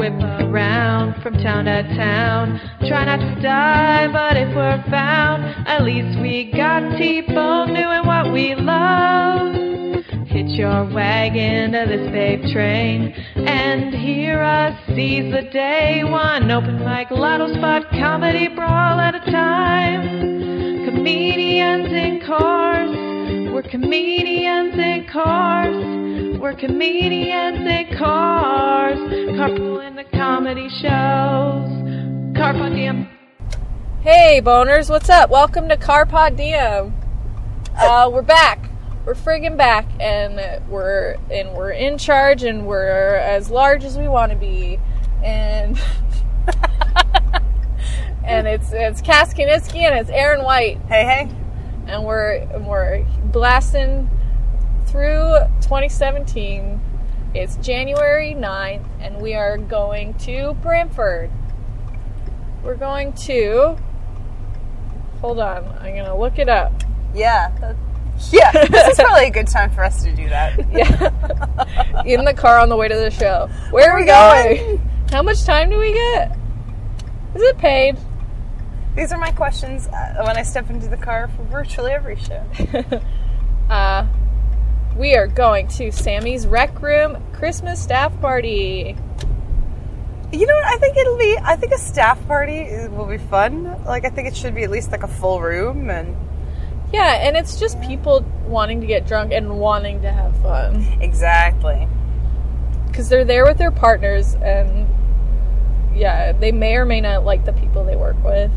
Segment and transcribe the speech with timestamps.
[0.00, 2.58] whip around from town to town.
[2.88, 8.32] Try not to die, but if we're found, at least we got T-bone doing what
[8.32, 9.52] we love.
[10.26, 16.02] Hitch your wagon to this babe train and hear us seize the day.
[16.02, 20.86] One open mic lotto spot comedy brawl at a time.
[20.86, 26.09] Comedians in cars, we're comedians in cars.
[26.40, 31.68] We're comedians in cars, carpooling to comedy shows.
[32.34, 33.10] Carpe diem.
[34.00, 35.28] Hey, boners, what's up?
[35.28, 36.94] Welcome to Carpod Diem.
[37.76, 38.70] Uh, we're back.
[39.04, 44.08] We're friggin' back, and we're and we're in charge, and we're as large as we
[44.08, 44.80] want to be,
[45.22, 45.78] and
[48.24, 51.30] and it's it's Cass Kanitsky and it's Aaron White, Hey, hey.
[51.86, 54.08] and we're and we're blasting
[54.90, 56.80] through 2017.
[57.32, 61.30] It's January 9th, and we are going to Brantford.
[62.64, 63.78] We're going to.
[65.20, 66.72] Hold on, I'm gonna look it up.
[67.14, 67.74] Yeah.
[68.32, 68.50] yeah.
[68.52, 70.58] This is probably a good time for us to do that.
[70.72, 72.02] Yeah.
[72.04, 73.48] In the car on the way to the show.
[73.70, 74.56] Where are we we going?
[74.56, 74.90] going?
[75.10, 76.36] How much time do we get?
[77.34, 77.96] Is it paid?
[78.96, 82.44] These are my questions uh, when I step into the car for virtually every show.
[83.70, 84.04] Uh,
[84.96, 88.96] we are going to Sammy's Rec Room Christmas staff party.
[90.32, 90.64] You know what?
[90.64, 91.36] I think it'll be.
[91.42, 93.84] I think a staff party will be fun.
[93.84, 96.16] Like I think it should be at least like a full room and
[96.92, 100.82] Yeah, and it's just people wanting to get drunk and wanting to have fun.
[101.00, 101.88] exactly.
[102.86, 104.86] Because they're there with their partners, and
[105.96, 108.50] yeah, they may or may not like the people they work with.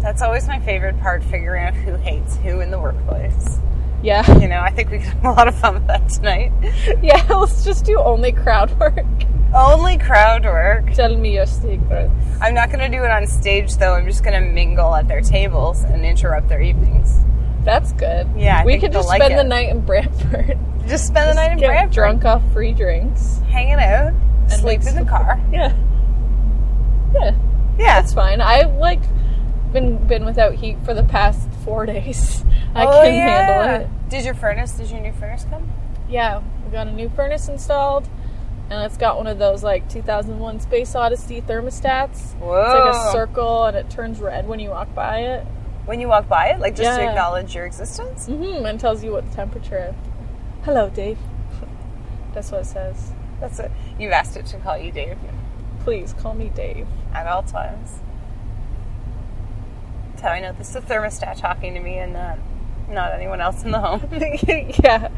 [0.00, 3.58] That's always my favorite part, figuring out who hates who in the workplace.
[4.02, 4.38] Yeah.
[4.38, 6.52] You know, I think we could have a lot of fun with that tonight.
[7.02, 8.98] Yeah, let's just do only crowd work.
[9.54, 10.92] Only crowd work.
[10.92, 12.12] Tell me your secrets.
[12.40, 13.94] I'm not going to do it on stage though.
[13.94, 17.18] I'm just going to mingle at their tables and interrupt their evenings.
[17.64, 18.28] That's good.
[18.36, 20.58] Yeah, I we could just like spend the night in Brantford.
[20.86, 23.38] Just spend the night in Get Brantford, drunk off free drinks.
[23.50, 24.14] hanging out,
[24.48, 25.38] sleep in the car.
[25.52, 25.74] Yeah.
[27.12, 27.34] Yeah,
[27.78, 28.40] Yeah, that's fine.
[28.40, 29.00] I've like
[29.72, 32.44] been been without heat for the past four days.
[32.74, 33.46] I oh, can yeah.
[33.46, 34.10] handle it.
[34.10, 34.72] Did your furnace?
[34.72, 35.70] Did your new furnace come?
[36.08, 38.08] Yeah, we got a new furnace installed,
[38.70, 42.34] and it's got one of those like 2001 Space Odyssey thermostats.
[42.38, 42.60] Whoa!
[42.60, 45.46] It's like a circle, and it turns red when you walk by it.
[45.86, 48.26] When you walk by it, like just to acknowledge your existence.
[48.26, 49.94] hmm and tells you what the temperature is.
[50.64, 51.18] Hello, Dave.
[52.34, 53.12] That's what it says.
[53.40, 53.70] That's it.
[53.98, 55.16] You've asked it to call you Dave
[55.84, 56.86] Please call me Dave.
[57.14, 58.00] at all times.
[60.20, 62.38] That's how I know this is the thermostat talking to me and not
[62.90, 64.06] not anyone else in the home.
[64.84, 65.08] yeah.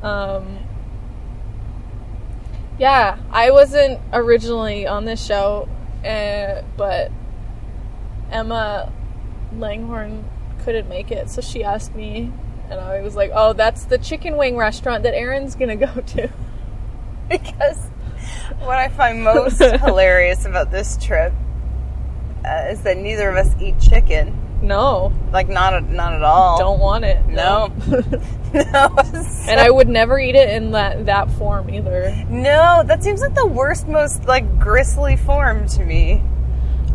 [0.00, 0.58] Um,
[2.78, 5.68] yeah, I wasn't originally on this show,
[6.04, 7.10] uh, but
[8.30, 8.92] Emma
[9.56, 10.24] Langhorn
[10.62, 12.32] couldn't make it, so she asked me,
[12.70, 16.28] and I was like, "Oh, that's the chicken wing restaurant that Aaron's gonna go to."
[17.28, 17.88] because
[18.60, 21.32] what I find most hilarious about this trip
[22.46, 24.42] uh, is that neither of us eat chicken.
[24.62, 26.58] No, Like not at, not at all.
[26.58, 27.24] don't want it.
[27.26, 27.70] No.
[27.86, 28.02] no.
[29.48, 32.10] and I would never eat it in that that form either.
[32.30, 36.22] No, that seems like the worst, most like gristly form to me.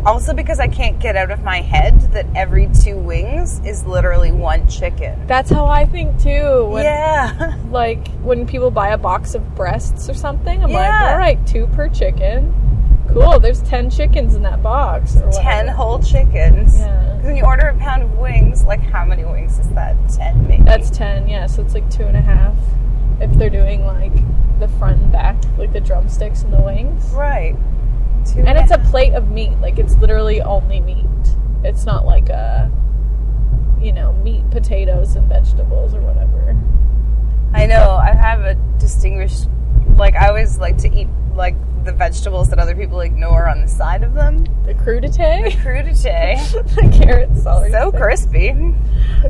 [0.05, 4.31] Also, because I can't get out of my head that every two wings is literally
[4.31, 5.27] one chicken.
[5.27, 6.65] That's how I think too.
[6.65, 10.77] When, yeah, like when people buy a box of breasts or something i'm Yeah.
[11.03, 12.51] like all right two per chicken
[13.13, 16.79] cool there's 10 chickens in that box ten whole chickens.
[16.79, 17.21] Yeah.
[17.21, 19.95] When you order a pound of wings, like how many wings is that?
[20.09, 20.63] Ten, maybe.
[20.63, 22.55] that's 10 yeah so it's like two and a half
[23.19, 24.13] if they're doing like
[24.59, 27.55] the front and back like the drumsticks and the wings right.
[28.25, 31.05] Two and it's a plate of meat like it's literally only meat
[31.63, 32.71] it's not like a
[33.81, 36.31] you know meat potatoes and vegetables or whatever
[37.53, 37.91] I know.
[37.91, 39.47] I have a distinguished.
[39.97, 43.67] Like I always like to eat like the vegetables that other people ignore on the
[43.67, 44.43] side of them.
[44.65, 46.35] the crudité The Crudité.
[46.75, 48.53] the carrot celery so crispy.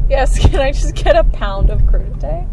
[0.09, 2.45] Yes, can I just get a pound of crudité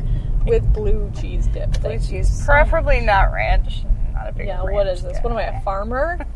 [0.47, 1.71] with blue cheese dip?
[1.81, 3.85] Blue Thank cheese, preferably not ranch.
[4.15, 5.19] Not a big Yeah, what is this?
[5.23, 5.59] What am I, guy.
[5.59, 6.27] a farmer?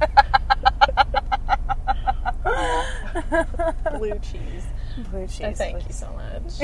[3.99, 4.65] blue cheese.
[5.11, 5.57] Blue cheese.
[5.59, 6.61] Thank you so much.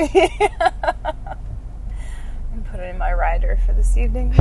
[2.51, 4.33] And put it in my rider for this evening.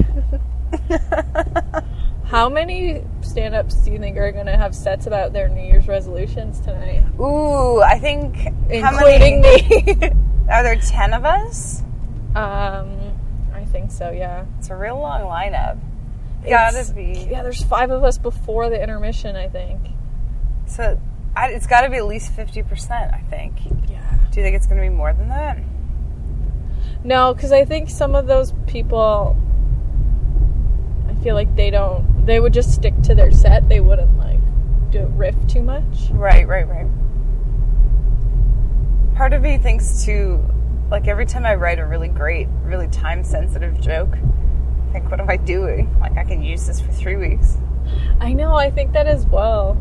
[2.24, 5.62] How many stand ups do you think are going to have sets about their New
[5.62, 7.04] Year's resolutions tonight?
[7.18, 8.36] Ooh, I think
[8.68, 10.10] Including many, me.
[10.50, 11.82] Are there ten of us?
[12.36, 12.90] um,
[13.54, 14.44] I think so, yeah.
[14.58, 15.78] It's a real long lineup.
[16.48, 17.26] Gotta be.
[17.30, 19.80] Yeah, there's five of us before the intermission, I think.
[20.66, 21.00] So
[21.34, 23.12] I, it's got to be at least fifty percent.
[23.12, 23.56] I think.
[23.90, 24.18] Yeah.
[24.30, 25.58] Do you think it's going to be more than that?
[27.04, 29.36] No, because I think some of those people,
[31.28, 32.25] feel like they don't.
[32.25, 33.69] They would just stick to their set.
[33.69, 34.40] They wouldn't like
[34.90, 36.08] do riff too much.
[36.10, 36.86] Right, right, right.
[39.14, 40.42] Part of me thinks too,
[40.90, 45.20] like every time I write a really great, really time sensitive joke, I think, what
[45.20, 45.94] am I doing?
[46.00, 47.58] Like I can use this for three weeks.
[48.20, 48.54] I know.
[48.54, 49.76] I think that as well.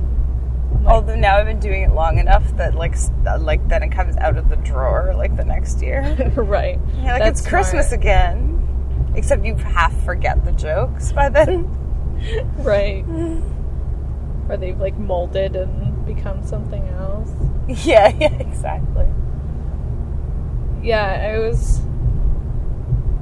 [0.86, 2.96] Although now I've been doing it long enough that like
[3.40, 6.02] like then it comes out of the drawer like the next year.
[6.36, 6.78] right.
[6.98, 8.02] You're like That's it's Christmas smart.
[8.02, 8.57] again,
[9.18, 11.68] except you half forget the jokes by then.
[12.58, 13.04] Right.
[14.50, 17.30] Or they've like molded and become something else.
[17.86, 19.06] yeah, yeah, exactly.
[20.82, 21.82] Yeah, I was.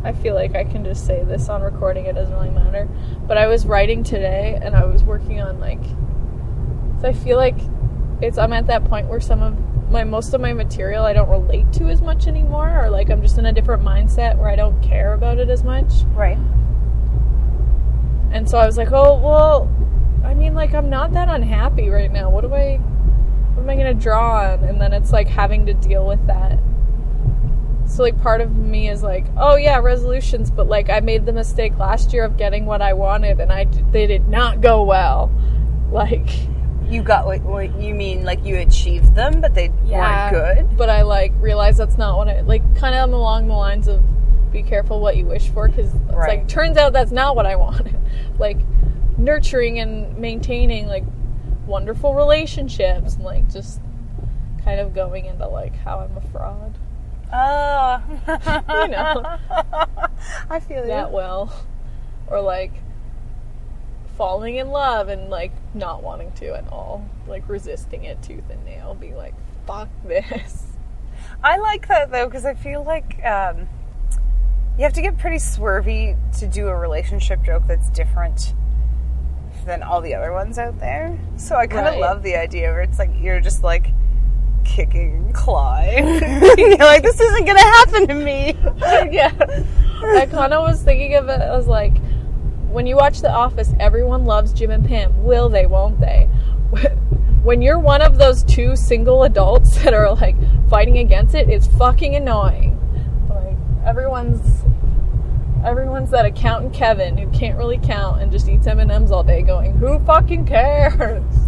[0.03, 2.87] I feel like I can just say this on recording, it doesn't really matter.
[3.25, 5.83] But I was writing today and I was working on like.
[7.01, 7.57] So I feel like
[8.21, 8.37] it's.
[8.37, 9.57] I'm at that point where some of
[9.95, 10.03] my.
[10.03, 13.37] Most of my material I don't relate to as much anymore, or like I'm just
[13.37, 16.03] in a different mindset where I don't care about it as much.
[16.13, 16.37] Right.
[18.31, 19.73] And so I was like, oh, well,
[20.25, 22.29] I mean, like, I'm not that unhappy right now.
[22.29, 24.65] What do I, what am I going to draw on?
[24.65, 26.59] And then it's like having to deal with that.
[27.87, 31.31] So, like, part of me is like, oh, yeah, resolutions, but like, I made the
[31.31, 35.31] mistake last year of getting what I wanted and I, they did not go well.
[35.89, 36.27] Like,
[36.87, 38.23] You got what, what you mean?
[38.23, 40.77] Like you achieved them, but they yeah, weren't good.
[40.77, 42.75] But I like realized that's not what I like.
[42.75, 44.03] Kind of along the lines of
[44.51, 46.39] be careful what you wish for because it's Right.
[46.39, 47.97] like turns out that's not what I wanted.
[48.39, 48.57] like
[49.17, 51.03] nurturing and maintaining like
[51.65, 53.81] wonderful relationships and like just
[54.63, 56.77] kind of going into like how I'm a fraud
[57.33, 58.01] Oh,
[58.83, 59.37] You know.
[60.49, 60.87] I feel you.
[60.87, 61.51] that well,
[62.27, 62.71] or like
[64.17, 68.63] falling in love and like not wanting to at all, like resisting it tooth and
[68.65, 69.33] nail, being like
[69.67, 70.63] fuck this.
[71.43, 73.67] I like that though because I feel like um,
[74.77, 78.53] you have to get pretty swervy to do a relationship joke that's different
[79.65, 81.17] than all the other ones out there.
[81.37, 82.01] So I kind of Right.
[82.01, 83.87] love the idea where it's like you're just like
[84.63, 86.05] kicking, clawing.
[86.57, 88.55] you're like, this isn't gonna happen to me.
[89.11, 89.31] yeah.
[90.03, 91.93] I kind of was thinking of it as like
[92.71, 95.23] when you watch The Office, everyone loves Jim and Pam.
[95.23, 95.65] Will they?
[95.65, 96.29] Won't they?
[97.45, 100.35] When you're one of those two single adults that are like
[100.67, 102.75] fighting against it, it's fucking annoying.
[103.29, 104.63] Like everyone's
[105.63, 109.21] everyone's that accountant Kevin who can't really count and just eats M and M's all
[109.23, 111.23] day, going, "Who fucking cares?"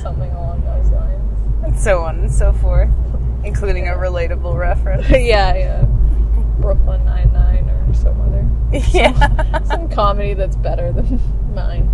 [0.00, 1.64] Something along those lines.
[1.64, 2.88] and so on and so forth,
[3.44, 5.10] including a relatable reference.
[5.10, 5.84] yeah, yeah.
[6.58, 7.43] Brooklyn Nine Nine or some other.
[8.92, 9.62] yeah.
[9.64, 11.20] some comedy that's better than
[11.54, 11.88] mine.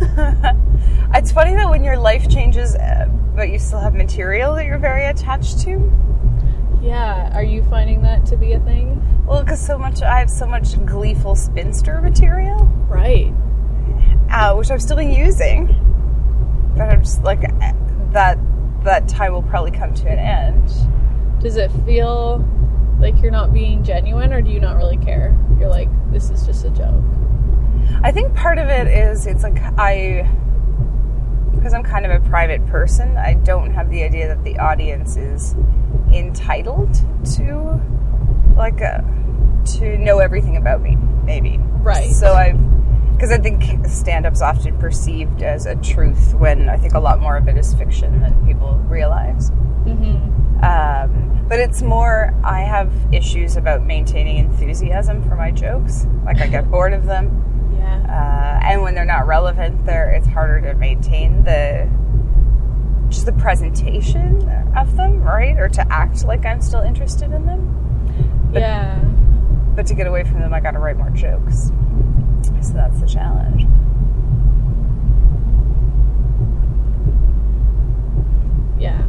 [1.14, 4.78] it's funny that when your life changes, uh, but you still have material that you're
[4.78, 5.92] very attached to.
[6.82, 9.02] Yeah, are you finding that to be a thing?
[9.26, 13.32] Well, because so much, I have so much gleeful spinster material, Right.
[14.30, 15.66] uh, which I'm still using.
[16.76, 17.72] But I'm just like uh,
[18.12, 18.38] that.
[18.84, 20.70] That time will probably come to an end.
[21.42, 22.38] Does it feel
[22.98, 25.36] like you're not being genuine or do you not really care?
[25.58, 27.02] You're like, this is just a joke.
[28.02, 30.28] I think part of it is it's like I,
[31.54, 33.16] because I'm kind of a private person.
[33.16, 35.54] I don't have the idea that the audience is
[36.12, 36.94] entitled
[37.36, 37.80] to,
[38.56, 39.00] like, uh,
[39.78, 40.96] to know everything about me.
[41.24, 42.12] Maybe Right.
[42.12, 42.52] So I,
[43.12, 47.36] because I think stand-up's often perceived as a truth when I think a lot more
[47.36, 49.50] of it is fiction than people realize.
[49.50, 50.47] Mm-hmm.
[50.62, 56.06] Um, but it's more, I have issues about maintaining enthusiasm for my jokes.
[56.24, 57.70] Like, I get bored of them.
[57.78, 57.96] Yeah.
[58.62, 61.88] Uh, and when they're not relevant, there it's harder to maintain the
[63.08, 64.46] just the presentation
[64.76, 65.56] of them, right?
[65.58, 68.50] Or to act like I'm still interested in them.
[68.52, 68.98] but- yeah.
[69.74, 71.70] But to get away from them, I got to write more jokes.
[72.60, 73.62] So that's the challenge.
[78.78, 79.02] Yeah.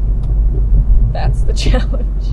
[1.45, 2.25] That's the challenge.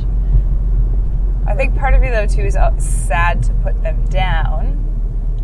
[1.46, 4.82] I think part of me though too is uh, sad to put them down.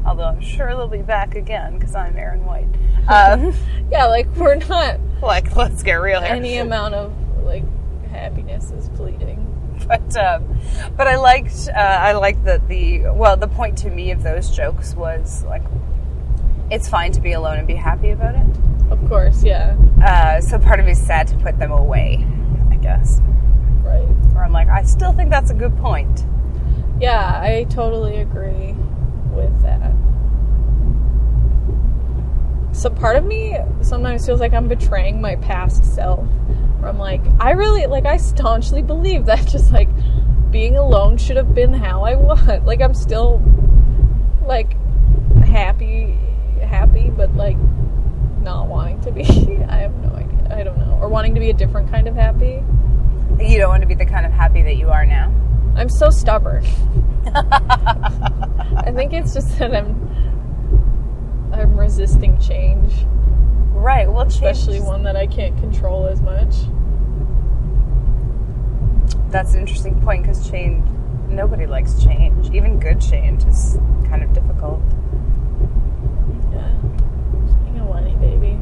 [0.05, 2.69] Although I'm sure they'll be back again because I'm Aaron White.
[3.09, 3.53] Um,
[3.91, 6.31] Yeah, like we're not like, let's get real here.
[6.33, 7.65] any amount of like
[8.11, 9.41] happiness is fleeting.
[9.89, 10.61] but um,
[10.97, 14.51] but I liked uh, I liked that the well the point to me of those
[14.55, 15.63] jokes was like
[16.71, 18.47] it's fine to be alone and be happy about it.
[18.93, 19.75] Of course, yeah.
[20.01, 22.25] Uh, so part of me is sad to put them away,
[22.71, 23.21] I guess.
[24.43, 26.27] Where I'm like, I still think that's a good point.
[26.99, 28.75] Yeah, I totally agree.
[29.31, 29.93] with that.
[32.73, 36.27] So part of me sometimes feels like I'm betraying my past self.
[36.81, 39.89] Where I'm like, I really like I staunchly believe that just like
[40.51, 42.41] being alone should have been how I was.
[42.65, 43.41] Like I'm still
[44.45, 44.77] like
[45.45, 46.19] happy
[46.63, 47.57] happy but like
[48.41, 49.23] not wanting to be.
[49.69, 50.49] I have no idea.
[50.51, 50.99] I don't know.
[51.01, 52.61] Or wanting to be a different kind of happy.
[53.41, 55.33] You don't want to be the kind of happy that you are now.
[55.77, 56.65] I'm so stubborn.
[57.35, 60.09] I think it's just that I'm
[61.53, 62.93] I'm resisting change,
[63.73, 64.11] Right.
[64.11, 66.55] Well, especially change- one that I can't control as much.
[69.31, 70.89] That's an interesting point because change.
[71.29, 72.55] Nobody likes change.
[72.55, 74.81] Even good change is kind of difficult.
[76.53, 76.69] Yeah.
[77.65, 78.53] Being a whiny baby.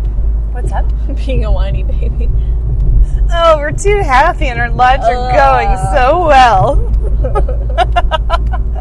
[0.52, 0.86] What's up?
[1.26, 2.30] being a whiny baby.
[3.32, 6.86] Oh, we're too happy and our lives are going so well.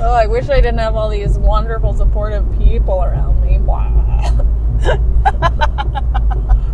[0.00, 3.58] Oh, I wish I didn't have all these wonderful, supportive people around me.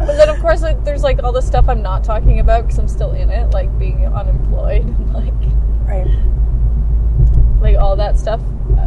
[0.05, 2.79] But then, of course, like, there's like all the stuff I'm not talking about because
[2.79, 5.33] I'm still in it, like being unemployed and like
[5.87, 6.07] Right.
[7.63, 8.43] like all that stuff.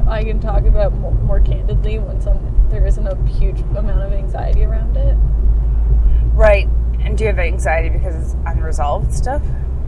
[0.07, 4.13] I can talk about more, more candidly when some there isn't a huge amount of
[4.13, 5.17] anxiety around it.
[6.35, 6.69] Right.
[6.99, 9.41] And do you have anxiety because it's unresolved stuff?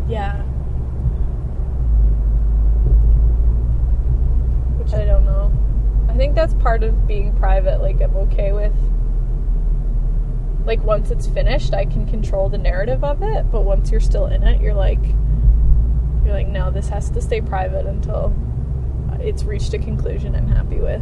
[0.07, 0.41] Yeah.
[4.77, 5.51] Which I don't know.
[6.07, 7.81] I think that's part of being private.
[7.81, 8.73] Like, I'm okay with.
[10.65, 13.51] Like, once it's finished, I can control the narrative of it.
[13.51, 14.99] But once you're still in it, you're like.
[16.25, 18.33] You're like, no, this has to stay private until
[19.19, 21.01] it's reached a conclusion I'm happy with.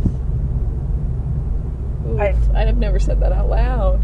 [2.07, 4.01] Oof, I- I'd have never said that out loud.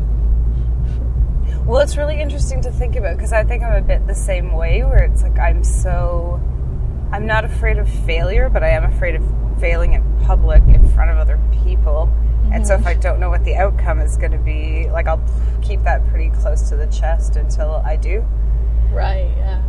[1.65, 4.51] Well, it's really interesting to think about because I think I'm a bit the same
[4.53, 6.41] way where it's like I'm so.
[7.11, 9.23] I'm not afraid of failure, but I am afraid of
[9.59, 12.11] failing in public in front of other people.
[12.51, 12.89] And so if mm-hmm.
[12.89, 15.23] I don't know what the outcome is going to be, like I'll
[15.61, 18.25] keep that pretty close to the chest until I do.
[18.91, 19.61] Right, yeah.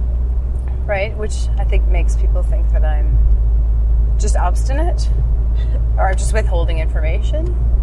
[0.85, 1.17] right?
[1.17, 3.19] Which I think makes people think that I'm
[4.19, 5.09] just obstinate
[5.99, 7.74] or just withholding information.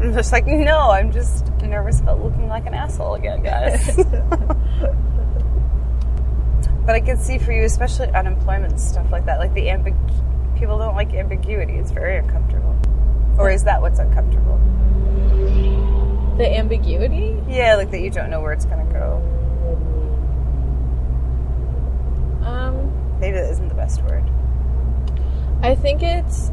[0.00, 3.96] I'm just like, no, I'm just nervous about looking like an asshole again, guys.
[6.86, 9.94] but I can see for you, especially unemployment stuff like that, like the ambig.
[10.58, 11.74] People don't like ambiguity.
[11.74, 12.74] It's very uncomfortable.
[13.38, 14.56] Or is that what's uncomfortable?
[16.38, 17.38] The ambiguity?
[17.46, 19.22] Yeah, like that you don't know where it's going to go.
[22.46, 24.24] Um, Maybe that isn't the best word.
[25.62, 26.50] I think it's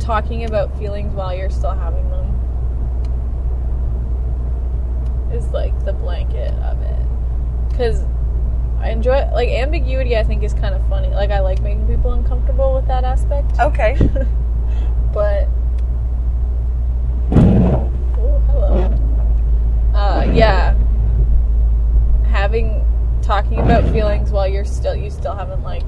[0.00, 2.27] talking about feelings while you're still having them
[5.32, 7.68] is like the blanket of it.
[7.68, 8.04] Because
[8.80, 11.08] I enjoy, like, ambiguity, I think is kind of funny.
[11.08, 13.58] Like, I like making people uncomfortable with that aspect.
[13.58, 13.98] Okay.
[15.12, 15.48] But.
[17.32, 17.90] Oh,
[18.50, 18.94] hello.
[19.94, 20.76] Uh, yeah.
[22.26, 22.84] Having.
[23.22, 24.94] Talking about feelings while you're still.
[24.94, 25.86] You still haven't, like.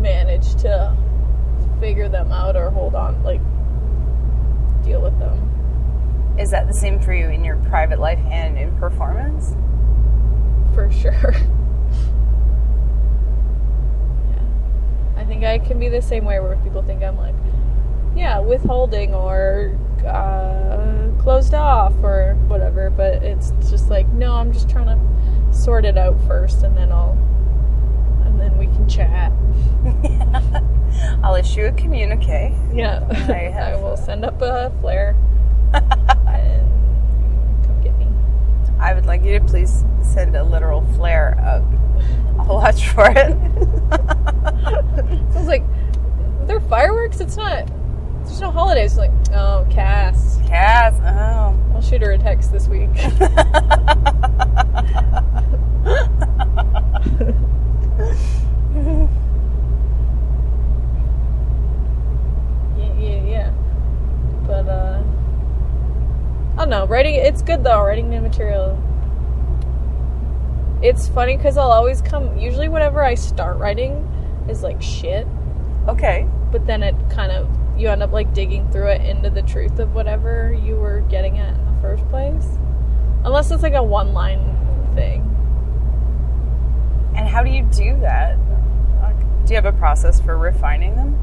[0.00, 0.96] Managed to
[1.80, 3.40] figure them out or hold on, like.
[4.84, 5.57] Deal with them.
[6.38, 9.56] Is that the same for you in your private life and in performance?
[10.72, 11.12] For sure.
[14.30, 14.42] yeah.
[15.16, 17.34] I think I can be the same way where people think I'm like,
[18.14, 19.76] yeah, withholding or
[20.06, 24.98] uh, closed off or whatever, but it's just like, no, I'm just trying to
[25.52, 27.18] sort it out first and then I'll,
[28.24, 29.32] and then we can chat.
[31.24, 32.54] I'll issue a communique.
[32.72, 33.04] Yeah.
[33.28, 35.16] I I, will uh, send up a flare
[35.72, 38.06] come get me.
[38.78, 41.64] I would like you to please send a literal flare up.
[42.38, 43.36] I'll watch for it.
[45.32, 45.64] So I was like,
[46.46, 47.20] they're fireworks?
[47.20, 47.66] It's not,
[48.24, 48.96] there's no holidays.
[48.96, 50.38] Like, oh, Cass.
[50.46, 51.58] Cass, oh.
[51.74, 52.88] I'll shoot her a text this week.
[62.76, 63.50] yeah, yeah, yeah.
[64.46, 65.02] But, uh,
[66.58, 66.86] I don't know.
[66.88, 68.76] Writing, it's good though, writing new material.
[70.82, 73.92] It's funny because I'll always come, usually whenever I start writing
[74.48, 75.24] is like shit,
[75.86, 76.26] Okay.
[76.50, 77.48] but then it kind of,
[77.78, 81.38] you end up like digging through it into the truth of whatever you were getting
[81.38, 82.58] at in the first place.
[83.24, 84.42] Unless it's like a one line
[84.96, 85.20] thing.
[87.14, 88.36] And how do you do that?
[89.46, 91.14] Do you have a process for refining them?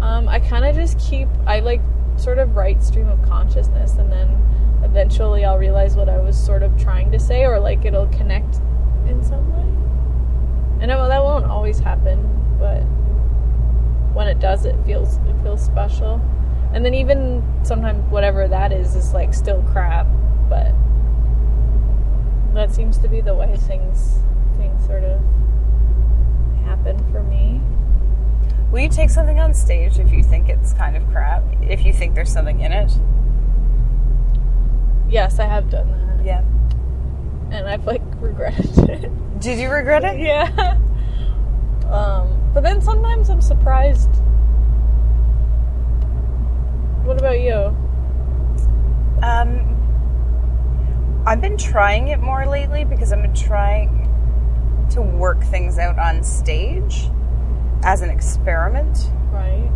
[0.00, 1.80] Um, I kind of just keep, I like
[2.22, 4.28] sort of write stream of consciousness and then
[4.84, 8.56] eventually I'll realize what I was sort of trying to say or like it'll connect
[9.08, 10.82] in some way.
[10.82, 12.18] And it, that won't always happen,
[12.58, 12.82] but
[14.14, 16.20] when it does, it feels it feels special.
[16.72, 20.06] And then even sometimes whatever that is is like still crap,
[20.48, 20.72] but
[22.54, 24.18] that seems to be the way things
[24.56, 25.20] things sort of
[26.64, 27.60] happen for me.
[28.72, 31.44] Will you take something on stage if you think it's kind of crap?
[31.60, 32.90] If you think there's something in it?
[35.10, 36.40] Yes, I have done that, Yeah.
[37.50, 39.40] and I've like regretted it.
[39.40, 40.18] Did you regret it?
[40.20, 40.78] Yeah.
[41.92, 44.08] Um, but then sometimes I'm surprised.
[47.04, 47.76] What about you?
[49.22, 49.68] Um,
[51.26, 54.08] I've been trying it more lately because I've been trying
[54.92, 57.10] to work things out on stage
[57.82, 59.10] as an experiment.
[59.30, 59.70] Right.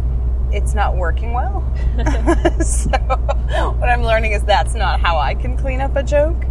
[0.52, 1.64] It's not working well.
[2.64, 6.44] so, what I'm learning is that's not how I can clean up a joke.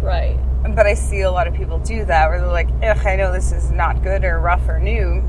[0.00, 0.38] Right.
[0.74, 3.32] But I see a lot of people do that where they're like, ugh, I know
[3.32, 5.22] this is not good or rough or new,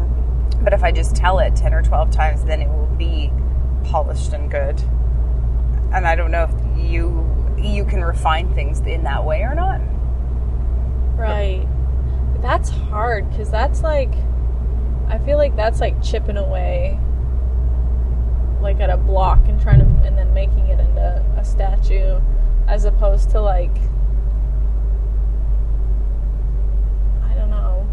[0.61, 3.31] but if I just tell it 10 or 12 times, then it will be
[3.83, 4.79] polished and good.
[5.93, 9.81] And I don't know if you you can refine things in that way or not.
[11.17, 11.67] Right.
[12.33, 14.13] But that's hard because that's like,
[15.07, 16.99] I feel like that's like chipping away,
[18.61, 22.19] like at a block and trying to, and then making it into a statue,
[22.67, 23.75] as opposed to like,
[27.23, 27.87] I don't know.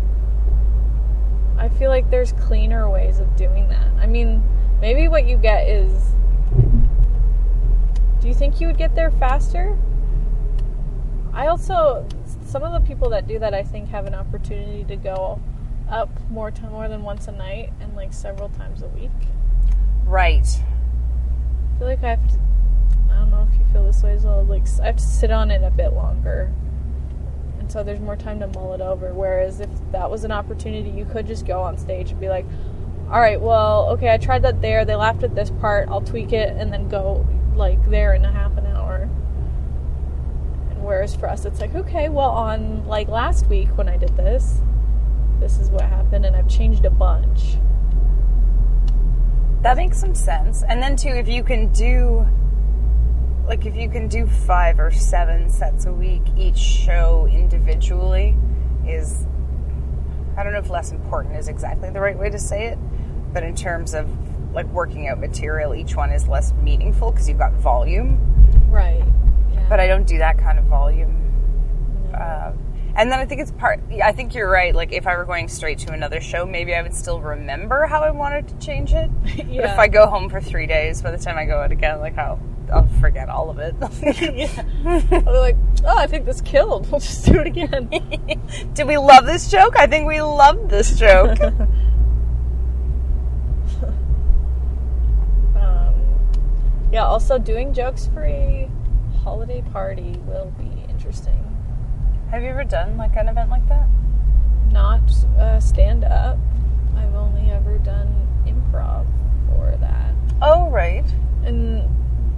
[1.59, 3.88] I feel like there's cleaner ways of doing that.
[3.99, 4.42] I mean,
[4.81, 6.14] maybe what you get is.
[8.21, 9.76] Do you think you would get there faster?
[11.35, 12.07] I also
[12.47, 15.40] some of the people that do that I think have an opportunity to go
[15.89, 19.11] up more to, more than once a night and like several times a week.
[20.05, 20.47] Right.
[20.47, 22.39] I feel like I have to
[23.11, 24.45] I don't know if you feel this way as well.
[24.45, 26.53] Like I have to sit on it a bit longer.
[27.59, 29.12] And so there's more time to mull it over.
[29.12, 32.47] Whereas if that was an opportunity, you could just go on stage and be like,
[33.11, 34.85] all right, well, okay, I tried that there.
[34.85, 35.89] They laughed at this part.
[35.89, 39.09] I'll tweak it and then go like there in a half an hour.
[40.71, 44.17] And whereas for us, it's like, okay, well, on like last week when I did
[44.17, 44.61] this,
[45.43, 47.57] this is what happened, and I've changed a bunch.
[49.63, 50.63] That makes some sense.
[50.63, 52.25] And then too, if you can do
[53.47, 58.37] like if you can do five or seven sets a week, each show individually
[58.87, 59.26] is
[60.37, 62.78] I don't know if less important is exactly the right way to say it,
[63.33, 64.09] but in terms of
[64.55, 68.17] like working out material, each one is less meaningful because you've got volume.
[68.71, 69.02] Right.
[69.52, 69.67] Yeah.
[69.69, 71.19] But I don't do that kind of volume.
[72.15, 72.52] Uh,
[72.95, 73.81] and then I think it's part.
[74.02, 74.75] I think you're right.
[74.75, 78.00] Like if I were going straight to another show, maybe I would still remember how
[78.00, 79.11] I wanted to change it.
[79.52, 82.00] But if I go home for three days, by the time I go out again,
[82.00, 82.41] like I'll
[82.73, 83.75] I'll forget all of it.
[84.35, 85.02] yeah.
[85.11, 86.91] They're like, oh, I think this killed.
[86.91, 87.89] We'll just do it again.
[88.75, 89.76] Did we love this joke?
[89.76, 91.39] I think we loved this joke.
[95.55, 96.33] Um,
[96.93, 98.71] yeah, also doing jokes for a
[99.23, 101.51] holiday party will be interesting.
[102.32, 103.86] Have you ever done like an event like that?
[104.71, 105.02] Not
[105.38, 106.38] uh, stand up.
[106.97, 108.08] I've only ever done
[108.47, 109.06] improv
[109.49, 110.14] for that.
[110.40, 111.04] Oh right.
[111.45, 111.88] And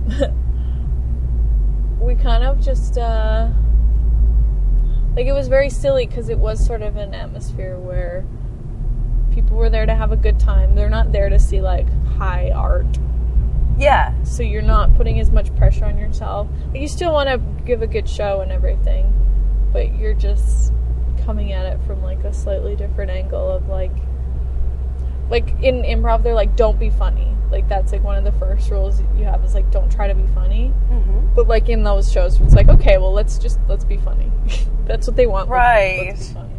[2.01, 3.49] we kind of just, uh,
[5.15, 8.25] like, it was very silly because it was sort of an atmosphere where
[9.33, 10.75] people were there to have a good time.
[10.75, 12.99] They're not there to see, like, high art
[13.79, 14.13] Yeah.
[14.25, 16.49] so you're not putting as much pressure on yourself.
[16.73, 19.13] Like, you still want to give a good show and everything,
[19.75, 20.73] but you're just
[21.27, 23.91] coming at it from like a slightly different angle of like,
[25.29, 27.29] like in improv, they're like, don't be funny.
[27.51, 30.15] Like that's like one of the first rules you have is like, don't try to
[30.15, 30.73] be funny.
[30.91, 31.35] Mm-hmm.
[31.35, 34.31] But like in those shows, it's like, okay, well, let's just let's be funny.
[34.87, 35.51] that's what they want.
[35.51, 36.07] Right.
[36.11, 36.51] let's be funny.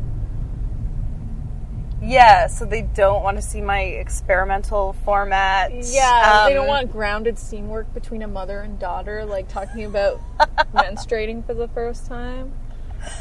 [2.01, 2.47] Yeah.
[2.47, 5.71] So they don't want to see my experimental format.
[5.71, 9.86] Yeah, they don't Um, want grounded scene work between a mother and daughter, like talking
[9.86, 10.19] about
[10.73, 12.51] menstruating for the first time.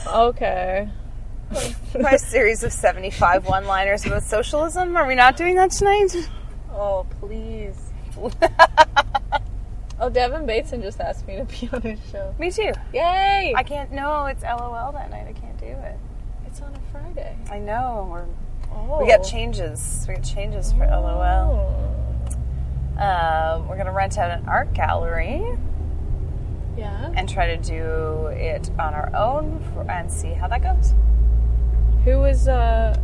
[0.06, 0.88] Okay.
[2.00, 4.96] my series of seventy-five one-liners about socialism.
[4.96, 6.28] Are we not doing that tonight?
[6.72, 7.76] Oh, please.
[10.00, 12.34] oh, Devin Bateson just asked me to be on his show.
[12.38, 12.72] Me too.
[12.92, 13.52] Yay!
[13.56, 13.92] I can't.
[13.92, 15.26] No, it's LOL that night.
[15.28, 15.96] I can't do it.
[16.46, 17.36] it's on a Friday.
[17.50, 18.08] I know.
[18.10, 18.26] We're
[18.76, 19.00] Oh.
[19.00, 20.04] we got changes.
[20.08, 21.80] We got changes for LOL.
[22.98, 25.42] Um, we're gonna rent out an art gallery
[26.76, 27.12] Yeah.
[27.14, 30.94] and try to do it on our own for, and see how that goes.
[32.04, 32.96] Who was uh,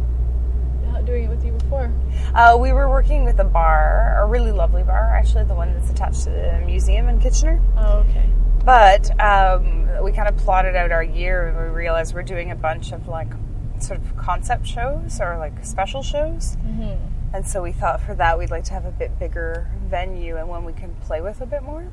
[1.04, 1.92] doing it with you before?
[2.34, 5.90] Uh, we were working with a bar, a really lovely bar, actually, the one that's
[5.90, 7.60] attached to the museum in Kitchener.
[7.76, 8.28] Oh, okay.
[8.64, 12.56] But um, we kind of plotted out our year and we realized we're doing a
[12.56, 13.32] bunch of like
[13.78, 16.56] sort of concept shows or like special shows.
[16.56, 17.34] Mm-hmm.
[17.34, 20.48] And so we thought for that we'd like to have a bit bigger venue and
[20.48, 21.90] one we can play with a bit more.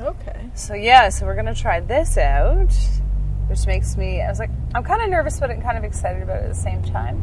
[0.00, 0.50] Okay.
[0.54, 2.72] So yeah, so we're gonna try this out,
[3.48, 4.22] which makes me.
[4.22, 6.48] I was like, I'm kind of nervous, but I'm kind of excited about it at
[6.48, 7.22] the same time.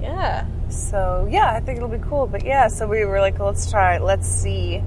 [0.00, 0.46] Yeah.
[0.68, 2.26] So yeah, I think it'll be cool.
[2.26, 3.98] But yeah, so we were like, let's try.
[3.98, 4.82] Let's see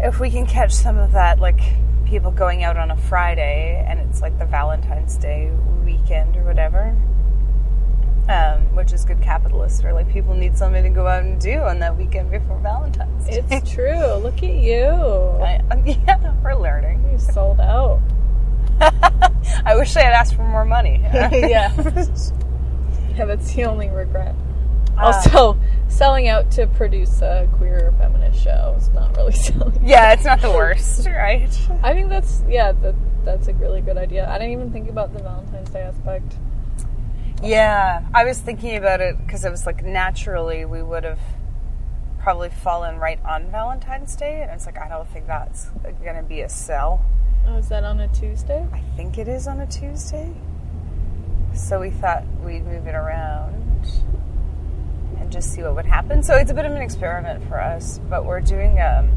[0.00, 1.60] if we can catch some of that, like
[2.04, 5.50] people going out on a Friday and it's like the Valentine's Day
[5.84, 6.96] weekend or whatever.
[8.28, 11.58] Um, which is good capitalist, or like people need something to go out and do
[11.60, 13.44] on that weekend before Valentine's Day.
[13.50, 14.14] It's true.
[14.16, 14.82] Look at you.
[14.84, 17.08] I, yeah, we're learning.
[17.12, 18.00] You sold out.
[18.80, 21.00] I wish I had asked for more money.
[21.04, 21.72] yeah.
[23.16, 24.34] Yeah, that's the only regret.
[24.98, 25.56] Uh, Also,
[25.88, 29.78] selling out to produce a queer feminist show is not really selling.
[29.86, 31.48] yeah, it's not the worst, right?
[31.82, 34.28] I think that's yeah, that that's a really good idea.
[34.28, 36.36] I didn't even think about the Valentine's Day aspect.
[37.46, 41.20] Yeah, I was thinking about it because it was like naturally we would have
[42.18, 45.68] probably fallen right on Valentine's Day, and it's like I don't think that's
[46.02, 47.04] going to be a sell.
[47.46, 48.66] Oh, is that on a Tuesday?
[48.72, 50.34] I think it is on a Tuesday,
[51.54, 53.86] so we thought we'd move it around
[55.20, 56.24] and just see what would happen.
[56.24, 59.08] So it's a bit of an experiment for us, but we're doing um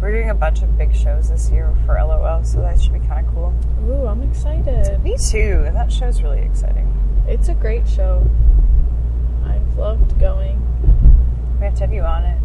[0.00, 3.00] we're doing a bunch of big shows this year for LOL, so that should be
[3.00, 3.54] kind of cool.
[3.88, 5.02] Ooh, I'm excited.
[5.02, 5.64] Me too.
[5.66, 6.86] And That show's really exciting.
[7.26, 8.24] It's a great show.
[9.44, 10.62] I've loved going.
[11.58, 12.38] We have to have you on it.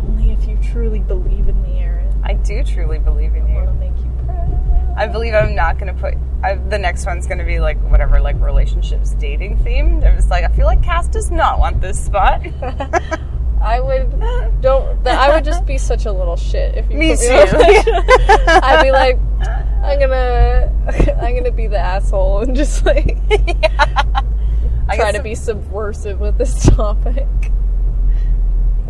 [0.00, 2.12] Only if you truly believe in me, Erin.
[2.24, 3.78] I do truly believe in I want to you.
[3.90, 4.71] make you proud.
[4.96, 6.14] I believe I'm not going to put.
[6.44, 10.04] I, the next one's going to be like whatever, like relationships, dating themed.
[10.04, 12.42] I was like, I feel like Cass does not want this spot.
[13.62, 14.10] I would
[14.60, 15.06] don't.
[15.06, 16.96] I would just be such a little shit if you.
[16.98, 17.32] Me put too.
[17.32, 18.04] on-
[18.64, 19.18] I'd be like,
[19.82, 20.72] I'm gonna,
[21.22, 23.16] I'm gonna be the asshole and just like
[24.88, 27.26] I try to be subversive with this topic.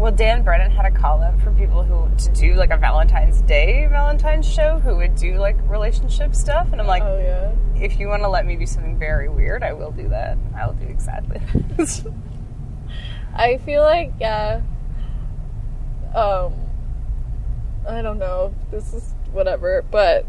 [0.02, 3.40] Well, Dan Brennan had a call out for people who to do like a Valentine's
[3.42, 7.52] Day Valentine's show who would do like relationship stuff, and I'm like, oh yeah.
[7.80, 10.38] if you want to let me do something very weird, I will do that.
[10.56, 11.40] I will do exactly.
[11.76, 12.12] that.
[13.36, 14.62] I feel like yeah.
[16.16, 16.54] Um,
[17.88, 18.52] I don't know.
[18.72, 20.26] This is whatever, but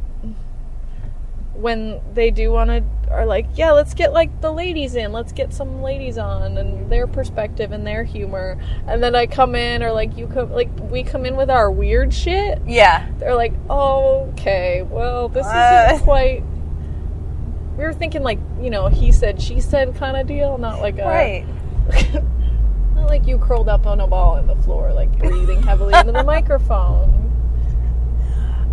[1.54, 5.12] when they do want to are like, yeah, let's get like the ladies in.
[5.12, 8.58] Let's get some ladies on and their perspective and their humor.
[8.88, 11.70] And then I come in or like you come like we come in with our
[11.70, 12.60] weird shit.
[12.66, 15.90] yeah, They're like, oh, "Okay, well, this Uh.
[15.94, 16.44] isn't quite
[17.78, 20.98] we were thinking like, you know, he said, she said kind of deal, not like
[21.00, 21.46] a right.
[22.96, 26.12] not like you curled up on a ball on the floor, like breathing heavily into
[26.12, 27.23] the microphone.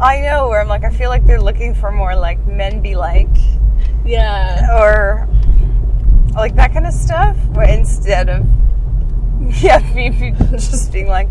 [0.00, 2.96] I know where I'm like, I feel like they're looking for more like men be
[2.96, 3.28] like,
[4.04, 4.78] Yeah.
[4.80, 5.28] or
[6.34, 8.46] like that kind of stuff, but instead of
[9.62, 10.10] yeah, me
[10.52, 11.30] just being like,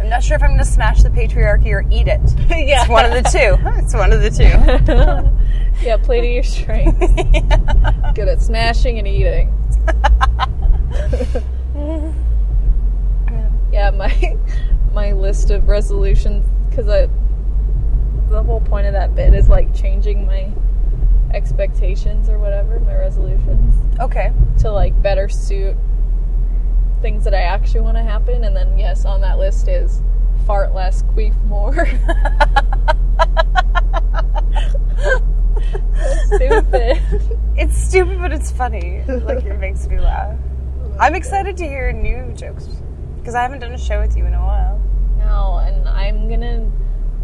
[0.00, 2.20] I'm not sure if I'm going to smash the patriarchy or eat it.
[2.50, 2.80] yeah.
[2.82, 3.56] It's one of the two.
[3.82, 5.86] It's one of the two.
[5.86, 7.06] yeah, play to your strengths.
[8.14, 9.54] Good at smashing and eating.
[13.72, 14.38] yeah, my
[14.94, 17.08] my list of resolutions because I
[18.30, 20.50] the whole point of that bit is like changing my
[21.34, 24.32] expectations or whatever, my resolutions Okay.
[24.58, 25.76] to like better suit
[27.02, 28.44] things that I actually want to happen.
[28.44, 30.02] And then yes, on that list is
[30.46, 31.74] fart less, queef more.
[36.26, 37.00] Stupid.
[37.56, 39.02] It's stupid, but it's funny.
[39.06, 40.38] Like it makes me laugh.
[40.98, 42.66] I'm excited to hear new jokes
[43.18, 44.80] because I haven't done a show with you in a while.
[45.18, 46.70] No, and I'm gonna.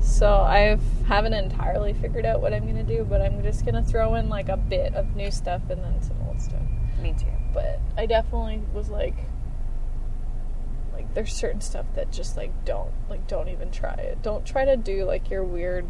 [0.06, 4.14] So I haven't entirely figured out what I'm gonna do, but I'm just gonna throw
[4.14, 6.62] in like a bit of new stuff and then some old stuff.
[7.02, 7.26] Me too.
[7.52, 9.16] But I definitely was like,
[10.92, 14.22] like there's certain stuff that just like don't like don't even try it.
[14.22, 15.84] Don't try to do like your weird,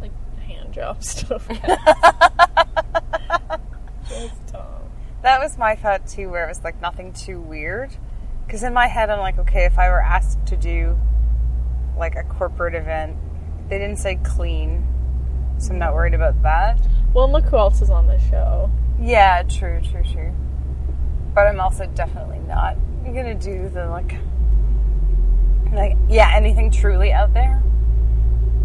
[0.00, 1.46] like hand job stuff.
[4.08, 4.90] just don't.
[5.22, 7.94] That was my thought too, where it was like nothing too weird.
[8.44, 10.98] Because in my head, I'm like, okay, if I were asked to do
[11.96, 13.16] like a corporate event,
[13.68, 14.86] they didn't say clean,
[15.58, 16.80] so I'm not worried about that.
[17.14, 18.70] Well, look who else is on the show.
[19.00, 20.32] Yeah, true, true, true.
[21.34, 24.14] But I'm also definitely not gonna do the like,
[25.72, 27.62] like yeah, anything truly out there.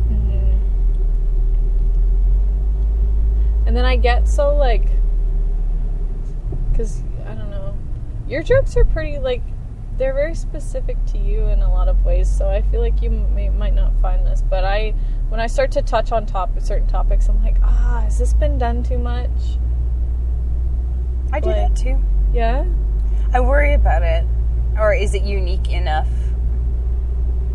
[0.10, 0.58] Mm-hmm.
[3.68, 4.88] And then I get so like,
[6.72, 7.76] because I don't know,
[8.28, 9.42] your jokes are pretty like
[9.98, 12.30] they're very specific to you in a lot of ways.
[12.30, 14.94] So I feel like you may, might not find this, but I
[15.30, 18.58] when I start to touch on top certain topics, I'm like, ah, has this been
[18.58, 19.30] done too much?
[21.34, 21.98] I do Like- that too.
[22.34, 22.66] Yeah.
[23.34, 24.26] I worry about it.
[24.80, 26.08] Or is it unique enough?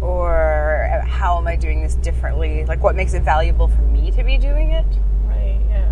[0.03, 2.65] Or how am I doing this differently?
[2.67, 4.85] Like, what makes it valuable for me to be doing it?
[5.27, 5.61] Right.
[5.71, 5.87] Yeah.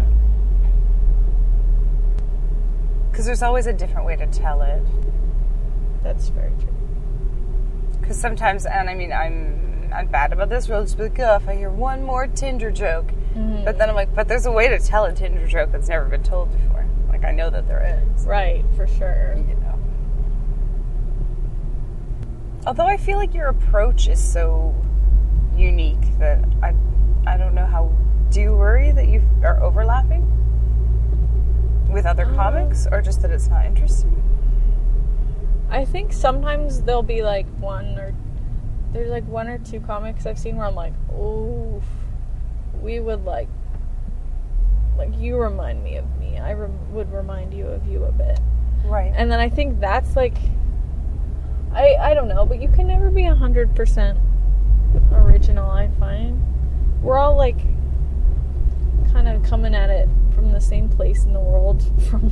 [3.10, 4.82] Because there's always a different way to tell it.
[6.02, 6.74] That's very true.
[8.00, 10.68] Because sometimes, and I mean, I'm I'm bad about this.
[10.68, 13.06] We'll just be like, oh, if I hear one more Tinder joke,
[13.64, 16.04] but then I'm like, but there's a way to tell a Tinder joke that's never
[16.06, 16.86] been told before.
[17.08, 18.24] Like I know that there is.
[18.26, 18.64] Right.
[18.76, 19.34] For sure.
[19.36, 19.78] You know.
[22.66, 24.74] Although I feel like your approach is so
[25.56, 26.74] unique that I
[27.26, 27.92] I don't know how.
[28.30, 30.24] Do you worry that you are overlapping
[31.90, 34.16] with other Um, comics, or just that it's not interesting?
[35.70, 38.14] I think sometimes there'll be like one or
[38.92, 41.80] there's like one or two comics I've seen where I'm like, oh,
[42.80, 43.48] we would like,
[44.98, 46.38] like you remind me of me.
[46.38, 48.40] I rem- would remind you of you a bit.
[48.85, 49.12] Right.
[49.14, 50.37] And then I think that's like,
[51.72, 54.18] I I don't know, but you can never be a hundred percent
[55.12, 55.70] original.
[55.70, 56.42] I find
[57.00, 57.59] we're all like
[59.12, 62.31] kind of coming at it from the same place in the world, from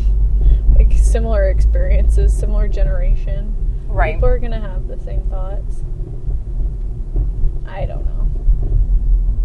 [0.76, 3.54] like similar experiences, similar generation.
[3.88, 4.14] Right.
[4.14, 5.82] People are gonna have the same thoughts.
[7.66, 8.28] I don't know.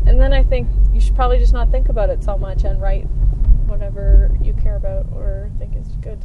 [0.05, 2.81] And then I think you should probably just not think about it so much and
[2.81, 3.05] write
[3.67, 6.23] whatever you care about or think is good.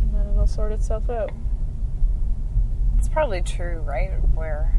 [0.00, 1.30] And then it'll sort itself out.
[2.98, 4.10] It's probably true, right?
[4.34, 4.72] Where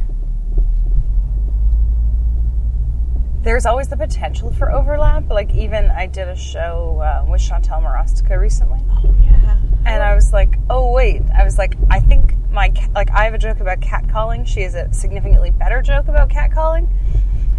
[3.43, 5.29] there's always the potential for overlap.
[5.29, 9.57] Like even I did a show uh, with Chantel Marostica recently, Oh yeah.
[9.85, 13.25] and I was like, oh wait, I was like, I think my ca- like I
[13.25, 14.47] have a joke about catcalling.
[14.47, 16.87] She has a significantly better joke about catcalling.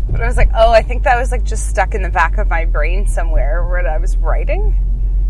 [0.09, 2.39] But I was like, oh, I think that was like just stuck in the back
[2.39, 4.77] of my brain somewhere where I was writing.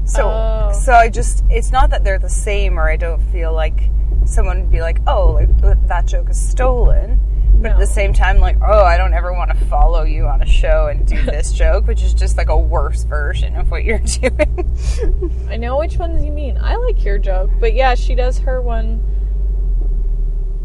[0.04, 0.72] So, Oh.
[0.78, 3.80] so I just, it's not that they're the same or I don't feel like
[4.26, 5.48] someone would be like, oh, like
[5.88, 7.18] that joke is stolen.
[7.60, 10.42] But at the same time, like, oh, I don't ever want to follow you on
[10.42, 13.84] a show and do this joke, which is just like a worse version of what
[13.84, 15.46] you're doing.
[15.48, 16.58] I know which ones you mean.
[16.58, 18.96] I like your joke, but yeah, she does her one,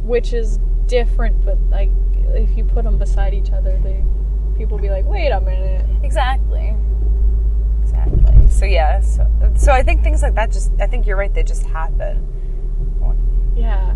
[0.04, 1.46] which is different.
[1.46, 1.92] But like,
[2.34, 4.04] if you put them beside each other, they
[4.58, 6.76] people be like, "Wait a minute." exactly.
[7.82, 8.50] Exactly.
[8.50, 9.00] So, yeah.
[9.02, 12.26] So, so I think things like that just, I think you're right, they just happen.
[13.56, 13.96] Yeah.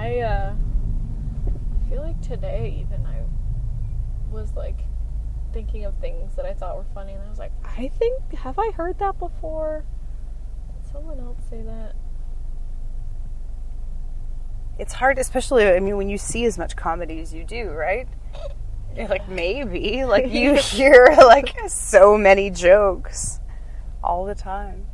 [0.00, 0.54] I uh,
[1.90, 3.20] feel like today even I
[4.32, 4.78] was like
[5.52, 8.58] thinking of things that I thought were funny, and I was like, I think have
[8.58, 9.84] I heard that before?
[10.74, 11.96] Did someone else say that?
[14.78, 18.08] It's hard, especially, I mean, when you see as much comedy as you do, right?
[18.96, 20.06] You're like, maybe.
[20.06, 23.40] Like, you hear, like, so many jokes
[24.02, 24.86] all the time.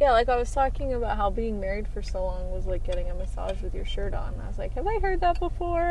[0.00, 3.10] Yeah, like I was talking about how being married for so long was like getting
[3.10, 4.34] a massage with your shirt on.
[4.42, 5.90] I was like, have I heard that before?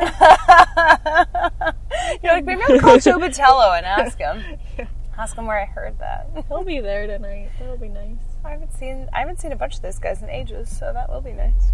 [2.22, 4.42] You're like, maybe I'll call Joe Batello and ask him.
[5.18, 6.30] Ask him where I heard that.
[6.48, 7.50] He'll be there tonight.
[7.58, 8.16] That'll be nice.
[8.42, 11.10] I haven't seen I haven't seen a bunch of those guys in ages, so that
[11.10, 11.72] will be nice.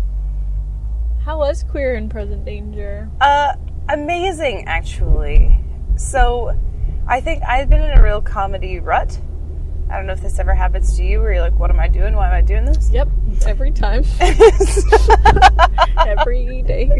[1.25, 3.09] How was Queer and Present Danger?
[3.20, 3.55] Uh,
[3.88, 5.61] amazing, actually.
[5.96, 6.59] So,
[7.07, 9.20] I think I've been in a real comedy rut.
[9.90, 11.88] I don't know if this ever happens to you, where you're like, "What am I
[11.88, 12.14] doing?
[12.16, 13.09] Why am I doing this?" Yep,
[13.46, 14.05] every time,
[15.99, 16.90] every day.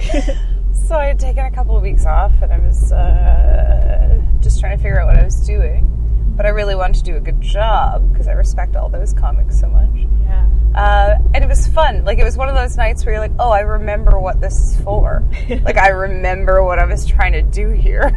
[0.87, 4.77] so I had taken a couple of weeks off, and I was uh, just trying
[4.77, 5.93] to figure out what I was doing.
[6.37, 9.59] But I really wanted to do a good job because I respect all those comics
[9.59, 9.89] so much.
[10.23, 10.47] yeah.
[10.75, 12.05] Uh, and it was fun.
[12.05, 14.55] Like it was one of those nights where you're like, "Oh, I remember what this
[14.59, 15.25] is for.
[15.49, 18.13] like I remember what I was trying to do here."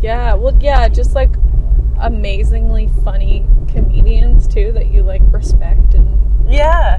[0.00, 1.30] Yeah, well, yeah, just like
[2.00, 6.98] amazingly funny comedians too that you like respect and yeah,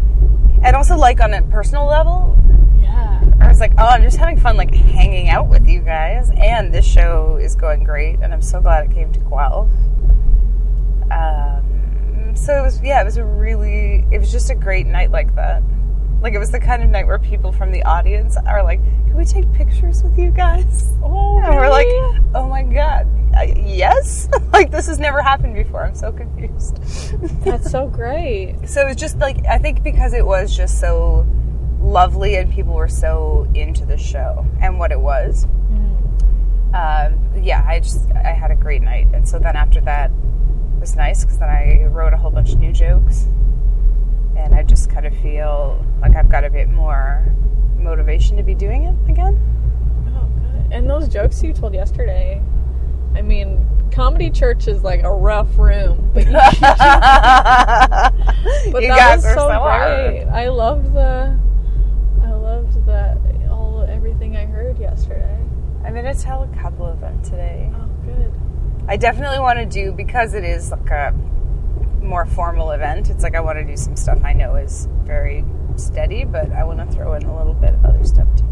[0.61, 2.37] and also like on a personal level,
[2.81, 6.29] yeah, I was like, "Oh, I'm just having fun, like hanging out with you guys."
[6.35, 9.71] And this show is going great, and I'm so glad it came to Guelph.
[11.09, 15.09] Um, so it was, yeah, it was a really, it was just a great night
[15.09, 15.63] like that.
[16.21, 19.15] Like it was the kind of night where people from the audience are like, "Can
[19.15, 21.87] we take pictures with you guys?" Oh, And we're like,
[22.35, 25.85] "Oh my god, I, yes!" like this has never happened before.
[25.85, 26.77] I'm so confused.
[27.43, 28.57] that's so great.
[28.67, 31.25] so it was just like I think because it was just so
[31.81, 35.47] lovely and people were so into the show and what it was.
[36.71, 40.79] Um, yeah, I just I had a great night, and so then after that it
[40.79, 43.25] was nice because then I wrote a whole bunch of new jokes,
[44.35, 47.23] and I just kind of feel like I've got a bit more
[47.77, 49.39] motivation to be doing it again.
[50.07, 50.73] Oh, good.
[50.73, 52.41] And those jokes you told yesterday,
[53.15, 56.41] I mean, comedy church is like a rough room, but, you, but
[58.81, 60.25] you that guys was are so, so great.
[60.25, 61.39] I loved the,
[62.23, 63.17] I loved that
[63.49, 65.37] all everything I heard yesterday.
[65.83, 67.71] I'm gonna tell a couple of them today.
[67.73, 68.33] Oh, good.
[68.87, 71.13] I definitely want to do because it is like a
[72.01, 73.09] more formal event.
[73.09, 76.63] It's like I want to do some stuff I know is very steady, but I
[76.63, 78.45] want to throw in a little bit of other stuff too.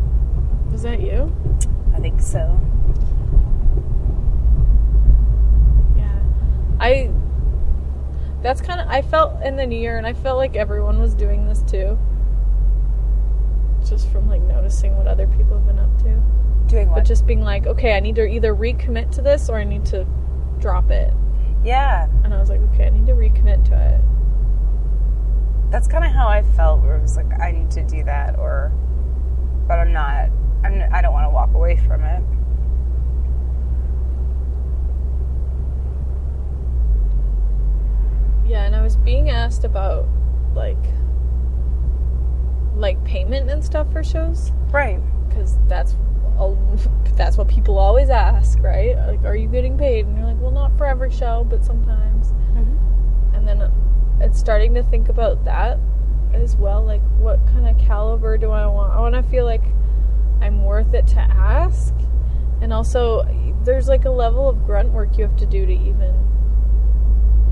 [0.72, 1.36] Was that you?
[1.94, 2.60] I think so.
[5.96, 6.20] Yeah.
[6.80, 7.12] I.
[8.42, 8.88] That's kind of.
[8.88, 11.98] I felt in the new year, and I felt like everyone was doing this too.
[13.88, 16.22] Just from like noticing what other people have been up to.
[16.68, 16.98] Doing what?
[16.98, 19.86] But just being like, okay, I need to either recommit to this or I need
[19.88, 20.06] to
[20.60, 21.14] drop it.
[21.64, 24.02] Yeah, And I was like, okay, I need to recommit to it.
[25.72, 26.82] that's kind of how I felt.
[26.82, 28.72] Where it was like I need to do that, or
[29.68, 30.30] but I'm not.
[30.64, 30.82] I'm.
[30.94, 32.24] I don't want to walk away from it.
[38.46, 40.08] Yeah, and I was being asked about
[40.56, 40.78] like
[42.76, 45.00] like payment and stuff for shows Right.
[45.28, 45.96] because that's
[46.40, 46.56] a,
[47.16, 48.96] that's what people always ask, right?
[49.08, 50.06] Like, are you getting paid?
[50.06, 52.32] And you're like, well, not for every show, but sometimes.
[52.32, 53.36] Mm-hmm.
[53.36, 53.72] And then uh,
[54.20, 55.80] it's starting to think about that
[56.34, 56.84] as well.
[56.84, 58.94] Like, what kind of caliber do I want?
[58.94, 59.64] I want to feel like
[60.42, 61.94] I'm worth it to ask.
[62.62, 63.24] And also,
[63.64, 66.14] there's like a level of grunt work you have to do to even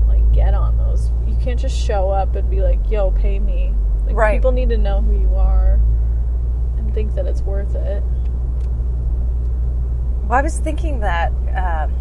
[0.08, 1.12] like get on those.
[1.26, 3.72] You can't just show up and be like, "Yo, pay me."
[4.06, 4.36] Like, Right.
[4.36, 5.80] People need to know who you are
[6.76, 8.02] and think that it's worth it.
[10.28, 11.92] Well, I was thinking that um,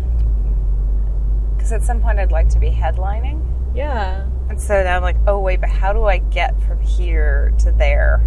[1.55, 3.41] because at some point I'd like to be headlining.
[3.75, 4.25] Yeah.
[4.49, 7.71] And so now I'm like, oh wait, but how do I get from here to
[7.71, 8.23] there?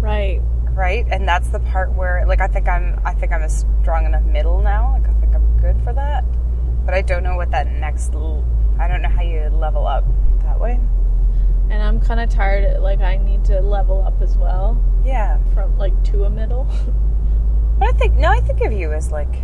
[0.00, 0.40] Right.
[0.70, 1.06] Right?
[1.10, 4.24] And that's the part where like I think I'm I think I'm a strong enough
[4.24, 4.92] middle now.
[4.98, 6.24] Like I think I'm good for that.
[6.84, 8.44] But I don't know what that next l-
[8.78, 10.04] I don't know how you level up
[10.42, 10.78] that way.
[11.70, 12.80] And I'm kind of tired.
[12.80, 15.38] Like, I need to level up as well Yeah.
[15.52, 16.68] from like to a middle.
[17.78, 19.34] But I think no, I think of you as like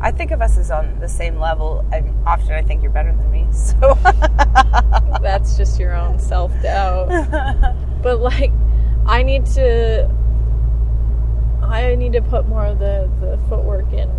[0.00, 3.12] I think of us as on the same level and often I think you're better
[3.12, 3.46] than me.
[3.52, 3.96] So
[5.22, 7.08] That's just your own self doubt.
[8.02, 8.52] but like,
[9.06, 10.10] I need to.
[11.62, 14.10] I need to put more of the the footwork in.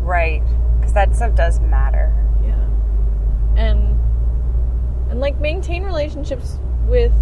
[0.00, 0.42] Right.
[0.76, 2.12] Because that stuff does matter.
[2.44, 2.68] Yeah.
[3.56, 3.98] And
[5.10, 7.12] and like maintain relationships with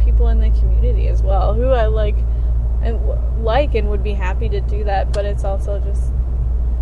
[0.00, 2.16] people in the community as well, who I like
[2.82, 5.12] and like and would be happy to do that.
[5.12, 6.12] But it's also just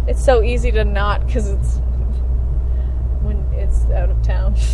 [0.07, 1.77] it's so easy to not because it's
[3.23, 4.57] when it's out of town.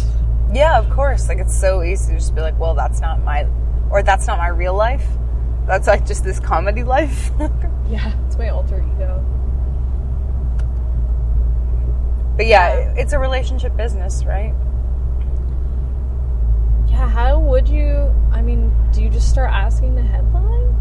[0.52, 1.28] Yeah, of course.
[1.28, 3.44] Like it's so easy to just be like, well, that's not my,
[3.90, 5.04] or that's not my real life.
[5.66, 7.32] That's like just this comedy life.
[7.88, 9.24] yeah, it's my alter ego.
[12.36, 14.54] but yeah, it's a relationship business, right?
[16.88, 18.14] Yeah, how would you?
[18.30, 20.74] I mean, do you just start asking the headline?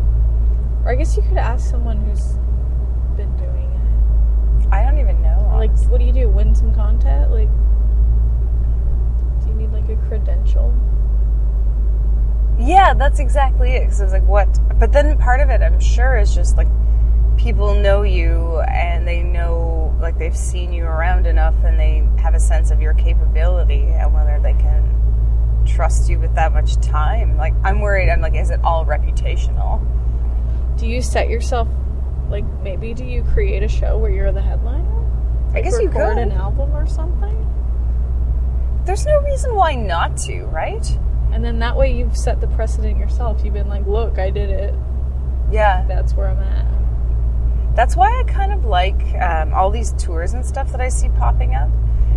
[0.83, 2.33] Or I guess you could ask someone who's
[3.15, 4.67] been doing it.
[4.71, 5.49] I don't even know.
[5.51, 6.29] Or like, what do you do?
[6.29, 7.31] Win some content?
[7.31, 7.49] Like,
[9.41, 10.73] do you need like a credential?
[12.59, 13.81] yeah, that's exactly it.
[13.81, 14.79] Because I was like, what?
[14.79, 16.67] But then part of it, I'm sure, is just like
[17.37, 22.35] people know you and they know, like, they've seen you around enough and they have
[22.35, 27.37] a sense of your capability and whether they can trust you with that much time.
[27.37, 28.09] Like, I'm worried.
[28.09, 29.81] I'm like, is it all reputational?
[30.83, 31.69] Do you set yourself?
[32.29, 34.83] Like, maybe do you create a show where you're the headliner?
[35.53, 36.23] I guess you record could.
[36.23, 37.37] an album or something,
[38.85, 40.85] There's no reason why not to, right?
[41.31, 43.43] and then that way you've set the precedent yourself.
[43.45, 44.75] You've been like, look, I did it.
[45.51, 45.85] Yeah.
[45.87, 47.75] That's where I'm at.
[47.77, 51.07] That's why I kind of like um, all these tours and stuff that I see
[51.09, 51.69] popping up,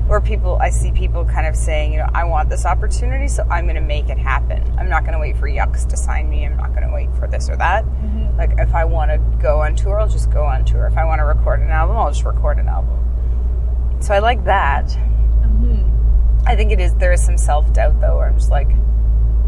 [0.07, 3.43] where people, I see people kind of saying, you know, I want this opportunity, so
[3.51, 4.63] I'm going to make it happen.
[4.79, 6.47] I'm not going to wait for Yucks to sign me.
[6.47, 7.85] I'm not going to wait for this or that.
[7.85, 8.39] Mm-hmm.
[8.39, 10.87] Like, if I want to go on tour, I'll just go on tour.
[10.87, 13.99] If I want to record an album, I'll just record an album.
[14.01, 14.87] So I like that.
[14.87, 16.47] Mm-hmm.
[16.47, 18.69] I think it is, there is some self doubt, though, where I'm just like,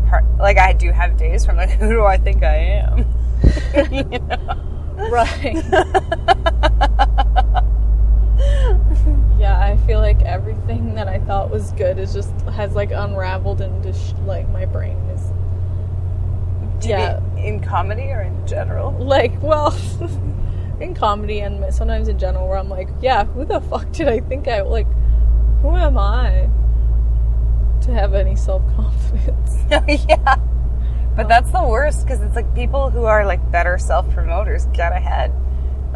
[0.09, 3.06] part, like, I do have days where I'm like, who do I think I am?
[3.92, 5.09] You know?
[5.11, 5.54] Right.
[9.39, 13.61] yeah, I feel like everything that I thought was good is just has like unraveled
[13.61, 15.22] into sh- like my brain is
[16.80, 17.20] Do Yeah.
[17.36, 18.93] in comedy or in general?
[18.93, 19.76] like well
[20.80, 24.20] in comedy and sometimes in general where I'm like, yeah, who the fuck did I
[24.20, 24.86] think I like?
[25.62, 26.49] Who am I
[27.82, 29.57] to have have any self confidence.
[30.09, 30.36] yeah.
[31.16, 31.28] But oh.
[31.28, 35.32] that's the worst because it's like people who are like better self promoters get ahead.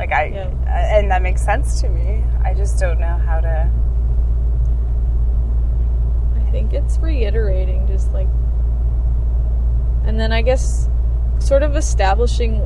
[0.02, 0.98] Like I, Yeah.
[0.98, 2.24] and that makes sense to me.
[2.44, 3.70] I just don't know how to.
[6.36, 8.26] I think it's reiterating just like
[10.04, 10.88] and then I guess
[11.38, 12.58] sort of establishing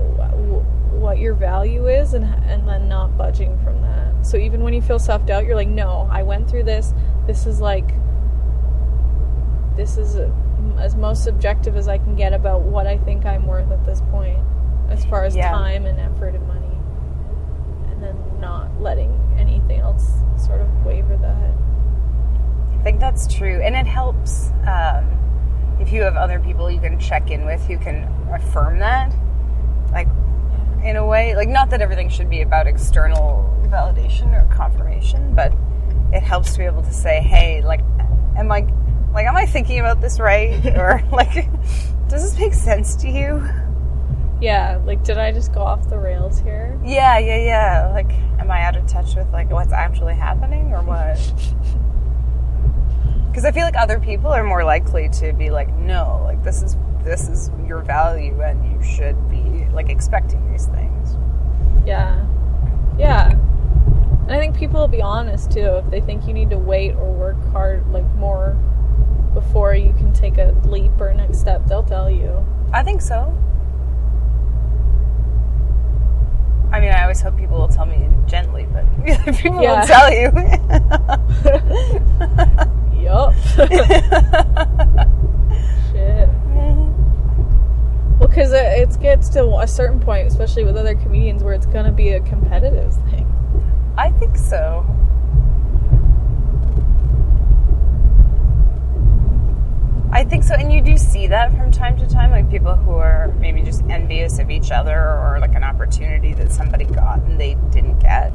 [0.99, 4.15] what your value is and and then not budging from that.
[4.27, 6.95] So even when you feel self-doubt, you're like, "No, I went through this.
[7.27, 7.93] This is like
[9.77, 10.31] this is uh,
[10.79, 14.01] as most subjective as I can get about what I think I'm worth at this
[14.11, 14.39] point
[14.89, 15.51] as far as Yeah.
[15.53, 16.63] time and effort and money."
[17.91, 21.51] And then not letting anything else sort of waver that.
[22.79, 25.09] I think that's true, and it helps um,
[25.81, 29.11] if you have other people you can check in with who can affirm that.
[29.91, 30.09] Like,
[30.85, 35.51] in a way, like not that everything should be about external validation or confirmation, but
[36.13, 37.81] it helps to be able to say, "Hey, like,
[38.37, 38.67] am I,
[39.15, 40.67] like, am I thinking about this right?
[40.77, 41.49] or like,
[42.09, 43.43] does this make sense to you?"
[44.43, 46.79] Yeah, like did I just go off the rails here?
[46.85, 47.91] Yeah, yeah, yeah.
[47.95, 51.17] Like, am I out of touch with like what's actually happening or what?
[53.37, 56.63] Because I feel like other people are more likely to be like, no, like this
[56.63, 56.75] is
[57.05, 61.19] this is your value, and you should be like expecting these things.
[61.85, 62.25] Yeah.
[62.99, 63.33] Yeah.
[63.33, 65.61] And I think people will be honest too.
[65.61, 68.57] If they think you need to wait or work hard, like more
[69.35, 72.43] before you can take a leap or next step, they'll tell you.
[72.73, 73.37] I think so.
[76.73, 78.87] I mean, I always hope people will tell me gently, but
[79.37, 79.81] people Yeah.
[79.81, 80.33] will tell you.
[83.03, 83.35] Yup.
[85.93, 86.29] Shit.
[88.19, 91.67] Well, because it, it gets to a certain point, especially with other comedians, where it's
[91.67, 93.27] gonna be a competitive thing.
[93.97, 94.87] I think so.
[100.11, 102.93] I think so, and you do see that from time to time, like people who
[102.93, 107.39] are maybe just envious of each other, or like an opportunity that somebody got and
[107.39, 108.33] they didn't get.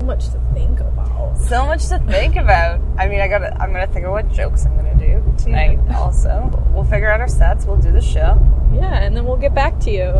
[0.00, 1.38] So much to think about.
[1.38, 2.80] So much to think about.
[2.98, 3.54] I mean, I gotta.
[3.60, 5.78] I'm gonna think of what jokes I'm gonna do tonight.
[5.94, 7.64] Also, we'll figure out our sets.
[7.64, 8.38] We'll do the show.
[8.72, 10.10] Yeah, and then we'll get back to you.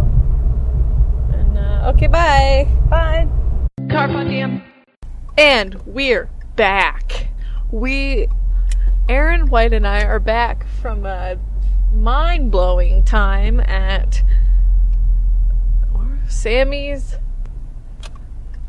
[1.33, 2.69] And uh, okay, bye.
[2.89, 3.29] Bye.
[3.91, 4.63] Carpe diem.
[5.37, 7.29] And we're back.
[7.71, 8.29] We,
[9.09, 11.37] Aaron White and I are back from a
[11.93, 14.23] mind blowing time at
[16.29, 17.17] Sammy's.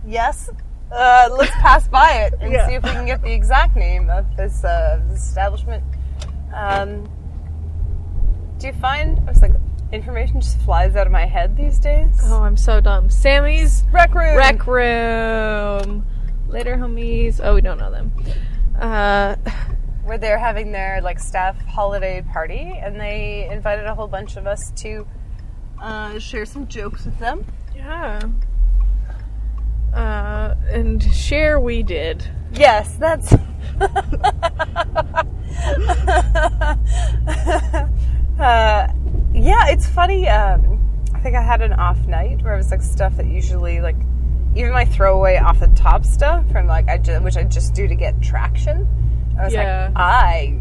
[0.07, 0.49] Yes.
[0.91, 2.67] Uh, let's pass by it and Yeah.
[2.67, 5.83] see if we can get the exact name of this, uh, this establishment.
[6.53, 7.09] Um,
[8.59, 9.51] do you find I was like
[9.91, 12.19] information just flies out of my head these days?
[12.23, 13.09] Oh, I'm so dumb.
[13.09, 14.37] Sammy's Rec room.
[14.37, 16.05] Rec Room.
[16.47, 17.39] Later, homies.
[17.43, 18.11] Oh, we don't know them.
[18.79, 19.35] Uh,
[20.03, 24.45] where they're having their like staff holiday party, and they invited a whole bunch of
[24.47, 25.05] us to
[25.81, 27.43] uh, share some jokes with them.
[27.75, 28.19] yeah.
[29.95, 32.27] Uh, and share we did.
[32.53, 33.33] Yes, that's.
[38.39, 38.87] uh,
[39.33, 40.27] yeah, it's funny.
[40.27, 40.79] Um,
[41.13, 43.95] I think I had an off night where it was like stuff that usually like
[44.55, 47.87] even my throwaway off the top stuff from like I just, which I just do
[47.87, 48.87] to get traction.
[49.39, 49.91] I was Yeah.
[49.93, 50.59] like, I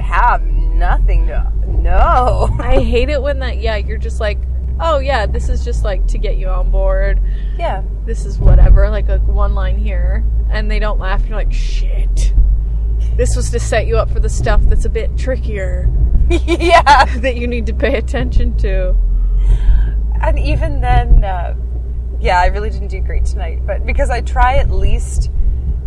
[0.00, 2.48] have nothing to know.
[2.60, 4.38] I hate it when that, yeah, you're just like,
[4.80, 7.20] oh, yeah, this is just like to get you on board.
[7.58, 10.24] yeah, This is whatever, like a one line here.
[10.48, 11.24] And they don't laugh.
[11.26, 12.32] You're like, shit.
[13.16, 15.88] This was to set you up for the stuff that's a bit trickier
[16.28, 17.04] yeah.
[17.18, 18.96] that you need to pay attention to.
[20.22, 21.54] And even then, uh,
[22.18, 23.60] yeah, I really didn't do great tonight.
[23.66, 25.30] But because I try at least,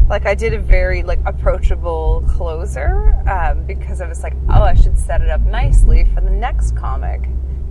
[0.09, 4.75] like I did a very like approachable closer um, because I was like, oh, I
[4.75, 7.21] should set it up nicely for the next comic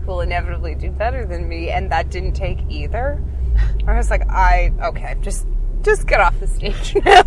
[0.07, 3.22] will inevitably do better than me, and that didn't take either.
[3.86, 5.46] I was like, I okay, just
[5.82, 7.22] just get off the stage now.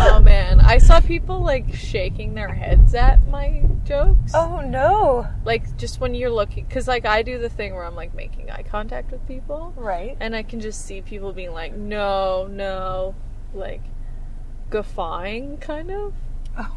[0.00, 4.32] Oh man, I saw people like shaking their heads at my jokes.
[4.34, 5.26] oh no!
[5.44, 8.50] Like just when you're looking, because like I do the thing where I'm like making
[8.50, 9.72] eye contact with people.
[9.76, 10.16] Right.
[10.20, 13.14] and I can just see people being like, no, no,
[13.54, 13.82] like
[14.70, 16.14] guffawing, kind of.
[16.58, 16.76] Oh.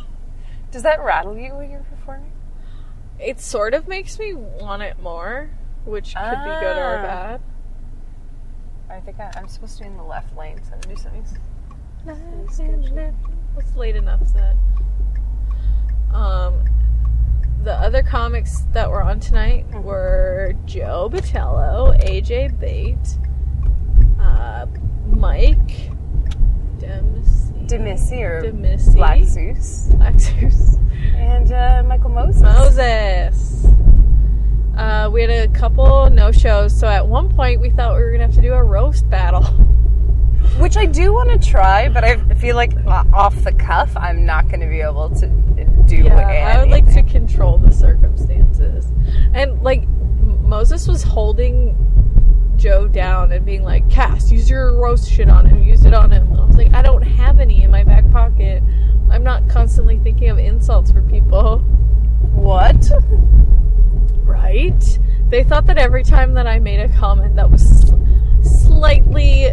[0.70, 2.32] Does that rattle you when you're performing?
[3.22, 5.48] It sort of makes me want it more,
[5.84, 7.02] which could be good or Ah.
[7.02, 7.40] bad.
[8.90, 11.00] I think I, I'm supposed to be in the left lane, so I'm gonna do
[11.00, 11.24] something.
[13.58, 14.56] It's late enough that.
[16.14, 16.64] Um,
[17.62, 23.18] the other comics that were on tonight were Joe Batello, AJ Bate,
[24.20, 24.66] uh,
[25.06, 25.90] Mike
[26.78, 28.94] Dempsey, Demissy or Demissy.
[28.94, 30.76] Black Zeus, Black Zeus.
[31.16, 32.42] And uh, Michael Moses.
[32.42, 33.66] Moses.
[34.76, 38.10] Uh, we had a couple no shows, so at one point we thought we were
[38.10, 39.44] gonna have to do a roast battle.
[40.58, 44.48] Which I do want to try, but I feel like off the cuff, I'm not
[44.48, 45.26] going to be able to
[45.86, 48.86] do Yeah, I would like to control the circumstances.
[49.34, 51.76] And like Moses was holding
[52.62, 55.64] Joe down and being like, "Cass, use your roast shit on him.
[55.64, 58.08] Use it on him." And I was like, "I don't have any in my back
[58.12, 58.62] pocket.
[59.10, 61.58] I'm not constantly thinking of insults for people."
[62.32, 62.88] What?
[64.24, 64.98] Right?
[65.28, 67.96] They thought that every time that I made a comment that was sl-
[68.42, 69.48] slightly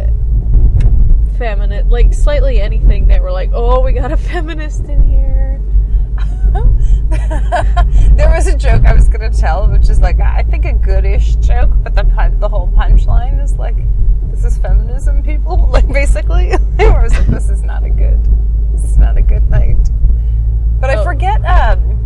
[1.36, 5.59] feminine, like slightly anything, they were like, "Oh, we got a feminist in here."
[8.16, 10.72] there was a joke I was going to tell, which is like I think a
[10.72, 13.76] goodish joke, but the pun- the whole punchline is like,
[14.30, 18.20] "This is feminism, people." Like basically, I was like, "This is not a good,
[18.72, 19.78] this is not a good night."
[20.80, 21.04] But I Oh.
[21.04, 21.44] forget.
[21.44, 21.96] um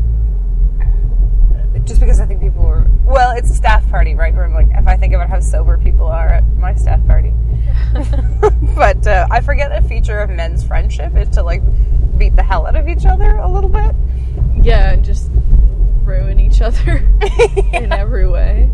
[1.85, 4.35] just because I think people were well, it's a staff party, right?
[4.35, 7.31] Where I'm like, if I think about how sober people are at my staff party,
[8.75, 11.61] but uh, I forget a feature of men's friendship is to like
[12.17, 13.84] beat the hell out of each other a little bit.
[16.65, 18.71] Yeah, and just ruin each other in every way.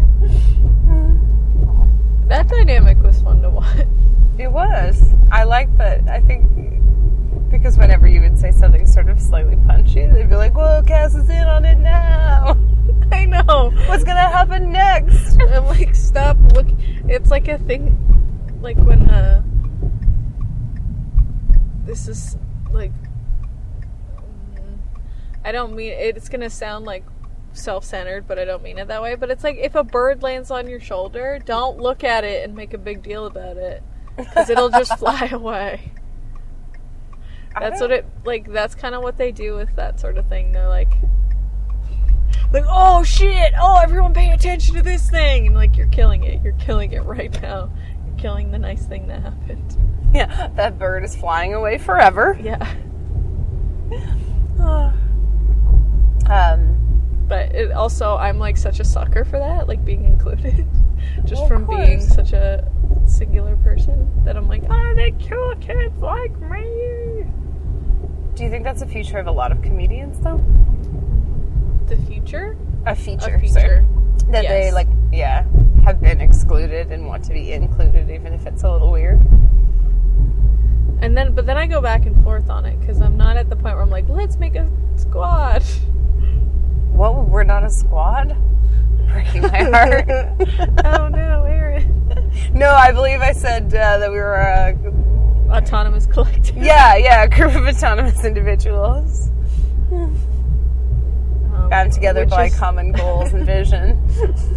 [2.29, 3.87] That dynamic was fun to watch.
[4.39, 5.03] It was.
[5.31, 6.09] I like that.
[6.09, 6.47] I think
[7.51, 11.15] because whenever you would say something sort of slightly punchy, they'd be like, "Whoa, Cass
[11.15, 12.57] is in on it now.
[13.13, 13.73] I know.
[13.87, 16.69] What's gonna happen next?" I'm like, stop look.
[17.09, 17.97] It's like a thing,
[18.63, 19.43] like when uh,
[21.85, 22.37] this is
[22.71, 22.93] like,
[25.45, 27.05] I don't mean it's gonna sound like
[27.53, 29.15] self-centered, but I don't mean it that way.
[29.15, 32.55] But it's like if a bird lands on your shoulder, don't look at it and
[32.55, 33.83] make a big deal about it,
[34.17, 35.93] because it'll just fly away.
[37.59, 38.51] That's what it like.
[38.51, 40.53] That's kind of what they do with that sort of thing.
[40.53, 40.93] They're like,
[42.53, 43.53] like, oh shit!
[43.61, 45.49] Oh, everyone, pay attention to this thing!
[45.49, 46.43] And like, you're killing it.
[46.43, 47.71] You're killing it right now.
[48.07, 49.77] You're killing the nice thing that happened.
[50.15, 52.39] Yeah, that bird is flying away forever.
[52.41, 52.67] Yeah,
[56.31, 56.80] Um,
[57.31, 60.67] but it also, I'm like such a sucker for that, like being included,
[61.25, 62.69] just Well, from being such a
[63.07, 67.25] singular person that I'm like, oh, they kill kids like me.
[68.35, 70.45] do you think that's a future of a lot of comedians, though?
[71.87, 73.49] The future, A feature, a sorry.
[73.49, 73.87] feature.
[74.31, 75.45] that they like, yeah,
[75.85, 79.21] have been excluded and want to be included, even if it's a little weird.
[81.01, 83.49] And then, but then I go back and forth on it because I'm not at
[83.49, 85.63] the point where I'm like, let's make a squad.
[86.93, 87.29] What?
[87.29, 88.37] We're not a squad.
[89.13, 90.09] Breaking my heart.
[90.85, 92.07] oh no, Aaron.
[92.53, 94.77] no, I believe I said uh, that we were a
[95.51, 96.57] Autonomous collective.
[96.57, 99.31] yeah, yeah, a group of autonomous individuals
[99.91, 100.17] Um,
[101.69, 103.99] bound together by is- common goals and vision.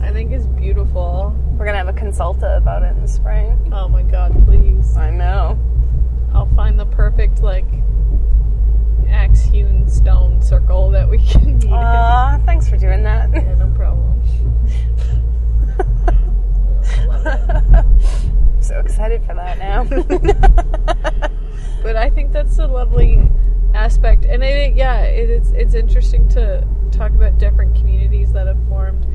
[0.04, 1.36] I think is beautiful.
[1.58, 3.72] We're gonna have a consulta about it in the spring.
[3.74, 4.96] Oh my god, please.
[4.96, 5.58] I know.
[6.34, 7.66] I'll find the perfect like
[9.14, 11.74] axe hewn stone circle that we can meet in.
[11.74, 13.30] Aw, thanks for doing that.
[13.34, 14.22] Yeah, no problem.
[17.26, 19.84] I'm so excited for that now.
[21.84, 23.30] But I think that's a lovely
[23.74, 25.52] aspect, and I think yeah, it is.
[25.52, 29.06] It's interesting to talk about different communities that have formed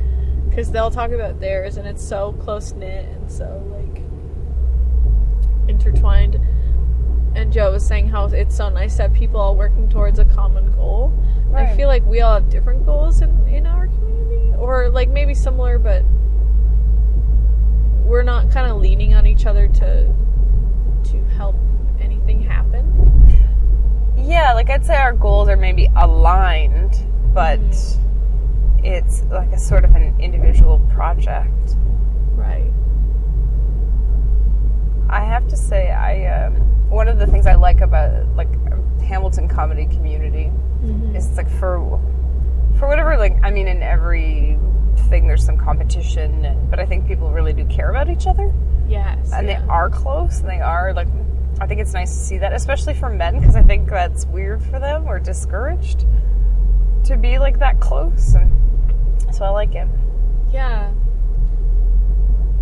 [0.47, 4.03] because they'll talk about theirs, and it's so close knit and so like
[5.67, 6.39] intertwined.
[7.35, 10.71] And Joe was saying how it's so nice that people all working towards a common
[10.73, 11.13] goal.
[11.53, 15.33] I feel like we all have different goals in in our community, or like maybe
[15.33, 16.03] similar, but
[18.05, 20.13] we're not kind of leaning on each other to
[21.05, 21.55] to help
[21.99, 22.85] anything happen.
[24.17, 27.03] yeah, like I'd say our goals are maybe aligned,
[27.33, 27.59] but
[28.83, 31.75] it's like a sort of an individual project.
[32.35, 32.71] Right.
[35.09, 38.49] I have to say, I um, one of the things I like about like
[39.01, 40.51] Hamilton comedy community
[40.83, 41.15] mm-hmm.
[41.15, 41.99] is it's like for
[42.77, 44.57] for whatever like I mean in every
[45.09, 48.53] thing there's some competition, and, but I think people really do care about each other,
[48.87, 49.31] Yes.
[49.31, 49.61] and yeah.
[49.61, 51.07] they are close, and they are like.
[51.61, 54.63] I think it's nice to see that, especially for men, because I think that's weird
[54.63, 56.05] for them or discouraged
[57.03, 58.49] to be like that close, and
[59.33, 59.87] so I like it.
[60.53, 60.89] Yeah.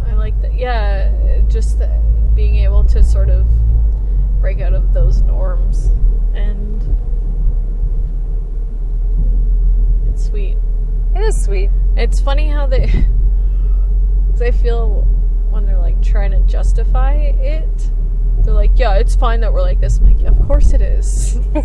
[0.07, 0.55] I like that.
[0.55, 1.79] Yeah, just
[2.33, 3.45] being able to sort of
[4.47, 5.87] break out of those norms
[6.33, 6.81] and
[10.09, 10.55] it's sweet.
[11.13, 11.69] It is sweet.
[11.97, 12.87] It's funny how they
[14.29, 15.01] 'cause I feel
[15.49, 17.91] when they're like trying to justify it
[18.43, 19.97] They're like, yeah, it's fine that we're like this.
[19.97, 21.37] I'm like, yeah, of course it is.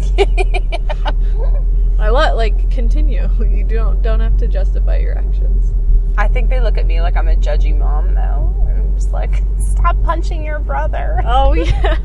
[2.01, 3.29] I let like continue.
[3.39, 5.73] You don't don't have to justify your actions.
[6.19, 8.53] I think they look at me like I'm a judgy mom, though.
[8.67, 11.21] I'm just like, stop punching your brother.
[11.25, 11.99] Oh yeah.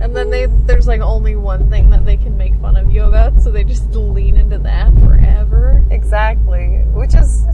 [0.00, 3.04] And then they there's like only one thing that they can make fun of you
[3.04, 5.84] about, so they just lean into that forever.
[5.90, 6.84] Exactly.
[6.92, 7.44] Which is,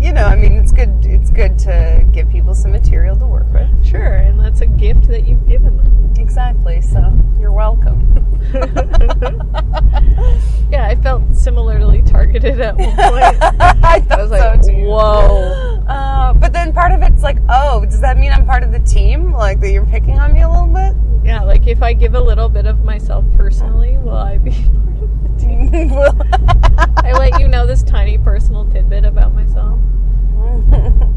[0.00, 1.04] you know, I mean, it's good.
[1.04, 3.68] It's good to give people some material to work with.
[3.86, 6.14] Sure, and that's a gift that you've given them.
[6.18, 6.80] Exactly.
[6.80, 8.06] So you're welcome.
[10.70, 12.98] Yeah, I felt similarly targeted at one point.
[13.02, 14.84] I, I was like, so too.
[14.86, 15.82] whoa.
[15.88, 18.78] Uh, but then part of it's like, oh, does that mean I'm part of the
[18.78, 19.32] team?
[19.32, 20.94] Like that you're picking on me a little bit?
[21.26, 25.02] Yeah, like if I give a little bit of myself personally, will I be part
[25.02, 25.19] of?
[27.02, 29.78] I let you know this tiny personal tidbit about myself.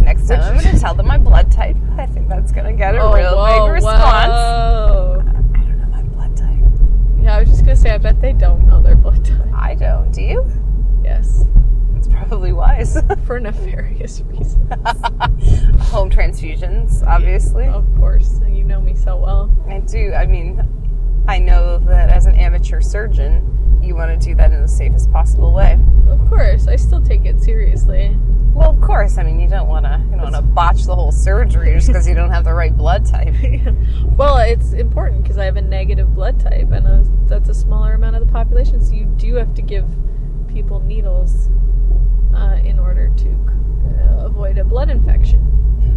[0.00, 1.76] Next time I'm going to tell them my blood type.
[1.96, 4.28] I think that's going to get a Oh, real whoa, big response.
[4.28, 5.22] whoa.
[5.54, 6.64] I don't know my blood type.
[7.22, 9.52] Yeah, I was just gonna say, I bet they don't know their blood type.
[9.54, 10.10] I don't.
[10.12, 10.44] Do you?
[11.04, 11.44] Yes,
[11.96, 12.96] It's probably wise.
[13.26, 14.54] for nefarious reasons.
[15.90, 17.66] Home transfusions, obviously.
[17.66, 19.50] Of course, you know me so well.
[19.68, 20.12] I do.
[20.14, 20.62] I mean,
[21.28, 25.12] I know that as an amateur surgeon, you want to do that in the safest
[25.12, 25.78] possible way.
[26.08, 28.16] Of course, I still take it seriously.
[28.54, 29.18] Well, of course.
[29.18, 31.88] I mean, you don't want to you don't want to botch the whole surgery just
[31.88, 33.34] because you don't have the right blood type.
[34.16, 37.92] well, it's important because I have a negative blood type, and a, that's a smaller
[37.92, 38.82] amount of the population.
[38.82, 39.86] So you do have to give
[40.48, 41.50] people needles
[42.34, 43.28] uh, in order to
[44.00, 45.44] uh, avoid a blood infection.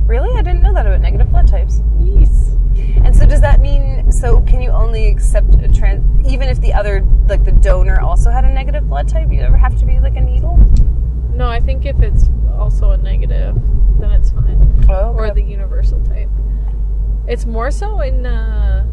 [0.08, 1.82] Really, I didn't know that about negative blood types.
[2.00, 2.52] Yes.
[3.04, 4.42] And so, does that mean so?
[4.42, 8.46] Can you only accept a trans even if the other like the donor also had
[8.46, 9.32] a negative blood type?
[9.32, 10.58] You ever have to be like a needle?
[11.34, 13.56] No, I think if it's also a negative,
[14.00, 14.86] then it's fine.
[14.90, 16.30] Oh, Or the universal type.
[17.28, 18.86] It's more so in, uh,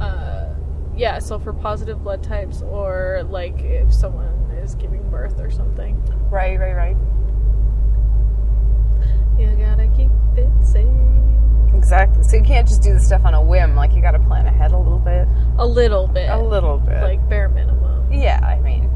[0.00, 0.54] uh,
[0.96, 6.02] yeah, so for positive blood types or like if someone is giving birth or something.
[6.30, 6.96] right, right, right.
[9.38, 10.88] You gotta keep it safe.
[11.74, 12.22] Exactly.
[12.22, 13.76] So you can't just do the stuff on a whim.
[13.76, 15.28] Like you got to plan ahead a little bit.
[15.58, 16.30] A little bit.
[16.30, 17.02] A little bit.
[17.02, 18.10] Like bare minimum.
[18.12, 18.90] Yeah, I mean,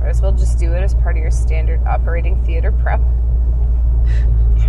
[0.00, 3.00] might as well just do it as part of your standard operating theater prep.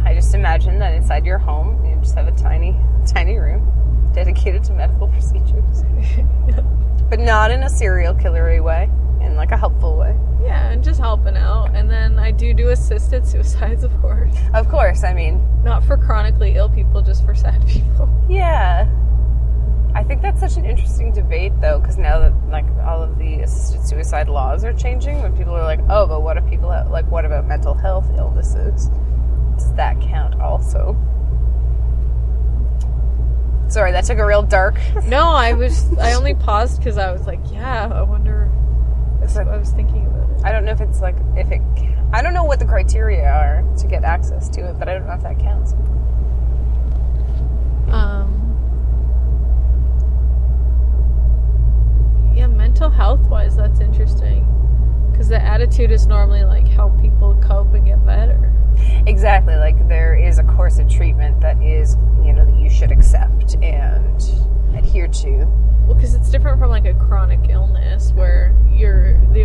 [0.06, 4.64] I just imagine that inside your home, you just have a tiny, tiny room dedicated
[4.66, 5.84] to medical procedures,
[7.10, 8.90] but not in a serial killery way,
[9.24, 10.16] in like a helpful way.
[10.44, 11.74] Yeah, and just helping out.
[11.74, 14.36] And then I do do assisted suicides, of course.
[14.54, 18.10] Of course, I mean, Not for chronically ill people, just for sad people.
[18.30, 18.88] yeah.
[19.96, 23.42] I think that's such an interesting debate, though, because now that like all of the
[23.42, 26.90] assisted suicide laws are changing, when people are like, "Oh, but what if people have,
[26.90, 28.90] like what about mental health illnesses?
[29.56, 30.98] Does that count also?"
[33.68, 34.80] Sorry, that took a real dark.
[35.06, 35.96] No, I was.
[36.00, 38.52] I only paused because I was like, yeah, I wonder.
[39.24, 40.46] It's like- I was thinking about it.
[40.46, 41.62] I don't know if it's like if it.
[42.12, 45.08] I don't know what the criteria are to get access to it, but I don't
[45.08, 45.74] know if that counts.
[47.90, 48.30] Um,
[52.36, 54.46] yeah, mental health wise, that's interesting.
[55.24, 58.54] Because the attitude is normally like help people cope and get better.
[59.08, 59.56] Exactly.
[59.56, 61.96] Like there is a course of treatment that is,
[62.26, 64.22] you know, that you should accept and
[64.76, 65.46] adhere to.
[65.86, 69.44] Well, because it's different from like a chronic illness where you're the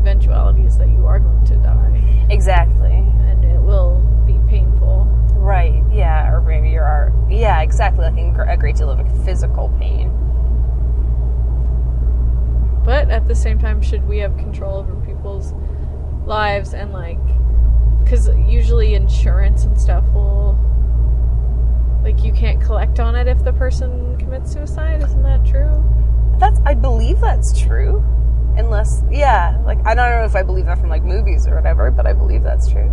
[0.00, 2.92] eventuality is that you are going to die Exactly.
[2.94, 3.98] and it will
[4.28, 5.06] be painful.
[5.34, 5.82] Right.
[5.90, 6.32] Yeah.
[6.32, 7.12] Or maybe you are.
[7.28, 7.62] Yeah.
[7.62, 8.04] Exactly.
[8.04, 10.12] Like a great deal of physical pain.
[12.84, 15.52] But at the same time, should we have control over people's
[16.24, 17.18] lives and like,
[18.02, 20.58] because usually insurance and stuff will,
[22.02, 25.02] like, you can't collect on it if the person commits suicide.
[25.02, 25.82] Isn't that true?
[26.38, 26.60] That's.
[26.64, 28.04] I believe that's true.
[28.56, 29.60] Unless, yeah.
[29.64, 32.12] Like I don't know if I believe that from like movies or whatever, but I
[32.14, 32.90] believe that's true.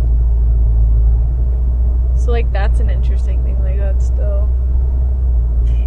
[2.16, 3.58] So like, that's an interesting thing.
[3.62, 4.48] Like, that's still.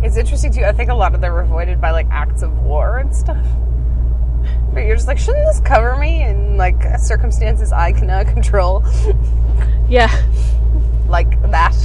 [0.04, 0.66] It's interesting too.
[0.66, 3.46] I think a lot of them are avoided by like acts of war and stuff.
[4.74, 8.84] But you're just like, shouldn't this cover me in like circumstances I cannot control,
[9.90, 10.08] Yeah,
[11.08, 11.76] like that?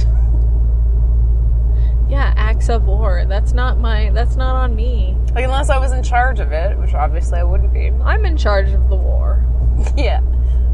[2.09, 2.33] yeah.
[2.37, 3.25] Acts of war.
[3.27, 4.11] That's not my.
[4.11, 5.17] That's not on me.
[5.33, 7.87] Like unless I was in charge of it, which obviously I wouldn't be.
[8.03, 9.43] I'm in charge of the war.
[9.97, 10.21] Yeah,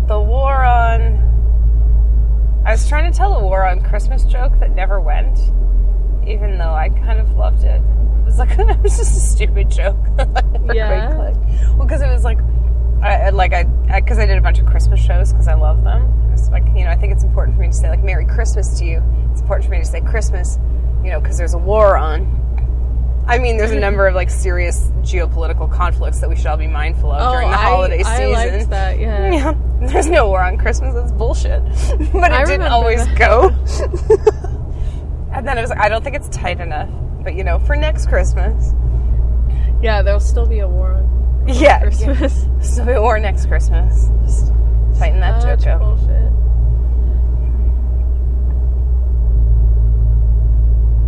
[0.08, 1.26] the war on.
[2.66, 5.40] I was trying to tell a war on Christmas joke that never went,
[6.28, 7.82] even though I kind of loved it.
[8.30, 9.98] It was like it was just a stupid joke.
[10.72, 11.18] Yeah.
[11.18, 12.38] Well, because it was like
[13.02, 15.84] I, I- like I, because I, did a bunch of Christmas shows because I love
[15.84, 16.30] them.
[16.32, 18.78] It's like you know, I think it's important for me to say like Merry Christmas
[18.78, 19.04] to you.
[19.32, 20.60] It's important for me to say Christmas,
[21.04, 22.38] you know, because there's a war on.
[23.28, 23.82] I mean, there's a mm-hmm.
[23.82, 27.50] number of like serious geopolitical conflicts that we should all be mindful of oh, during
[27.50, 29.32] the Oh, I- holiday I liked that, yeah.
[29.34, 30.94] Yeah, there's no war on Christmas.
[30.94, 31.64] That's bullshit.
[32.14, 33.18] but it I didn't always that.
[33.18, 33.50] go.
[35.34, 36.90] and then it was like, I don't think it's tight enough.
[37.24, 38.74] But you know, for next Christmas,
[39.82, 42.48] Yeah, there'll still be a war on yeah, Christmas.
[42.62, 44.10] So we war next Christmas.
[44.24, 44.48] Just
[44.98, 45.80] tighten that Such joke up.
[45.82, 46.32] bullshit.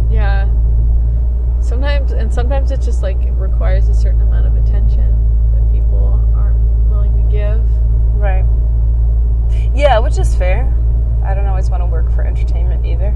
[0.10, 0.50] Yeah.
[1.62, 5.12] Sometimes, and sometimes it just like it requires a certain amount of attention
[5.56, 6.60] that people aren't
[6.90, 7.62] willing to give.
[8.16, 8.46] Right.
[9.74, 10.74] Yeah, which is fair.
[11.24, 13.16] I don't always want to work for entertainment either.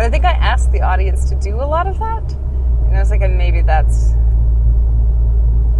[0.00, 2.32] But I think I asked the audience to do a lot of that.
[2.86, 4.12] And I was like, and maybe that's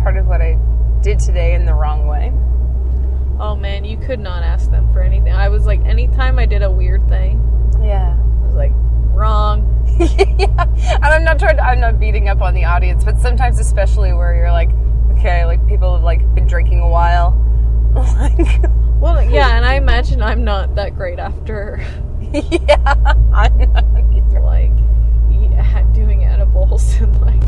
[0.02, 0.58] part of what I
[1.00, 2.30] did today in the wrong way.
[3.42, 5.32] Oh man, you could not ask them for anything.
[5.32, 7.40] I was like, anytime I did a weird thing,
[7.82, 8.14] Yeah.
[8.14, 8.72] I was like,
[9.14, 9.64] wrong.
[9.98, 10.66] yeah.
[10.96, 14.12] And I'm not trying to, I'm not beating up on the audience, but sometimes especially
[14.12, 14.68] where you're like,
[15.12, 17.30] okay, like people have like been drinking a while.
[17.94, 21.82] like Well, yeah, and I imagine I'm not that great after
[22.50, 22.94] yeah.
[23.32, 27.40] I'm not like eat, doing edibles and like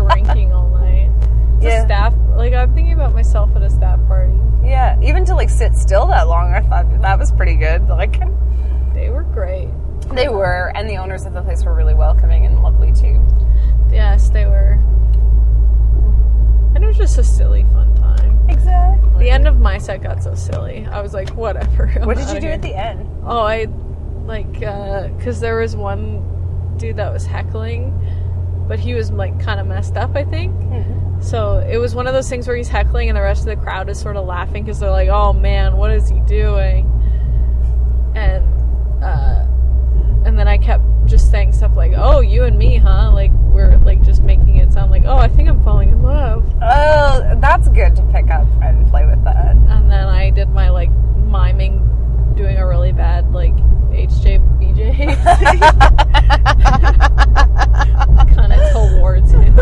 [0.00, 1.10] drinking all night.
[1.56, 1.84] It's a Yeah.
[1.84, 4.32] staff, like I'm thinking about myself at a staff party.
[4.64, 7.86] Yeah, even to like sit still that long, I thought that was pretty good.
[7.88, 8.18] Like
[8.94, 9.68] They were great.
[10.14, 13.20] they were, and the owners of the place were really welcoming and lovely too.
[13.92, 14.78] Yes, they were.
[16.74, 17.93] And it was just a silly, fun.
[18.48, 19.24] Exactly.
[19.24, 20.86] The end of my set got so silly.
[20.86, 21.92] I was like, whatever.
[21.96, 22.54] I'm What did you do here.
[22.54, 23.08] at the end?
[23.24, 23.66] Oh, I
[24.26, 27.92] like because there was one dude that was heckling,
[28.68, 30.14] but he was like kind of messed up.
[30.16, 30.52] I think.
[31.22, 33.56] So it was one of those things where he's heckling and the rest of the
[33.56, 36.90] crowd is sort of laughing because they're like, "Oh man, what is he doing?"
[38.14, 38.44] And
[39.02, 39.46] uh,
[40.24, 43.76] and then I kept just saying stuff like, "Oh, you and me, huh?" Like we're
[43.78, 47.68] like just making it sound like, "Oh, I think I'm falling in love." Oh, that's
[47.68, 49.54] good to pick up and play with that.
[49.54, 53.54] And then I did my like miming, doing a really bad like
[53.92, 55.14] HJBJ
[58.34, 59.54] kind of towards him.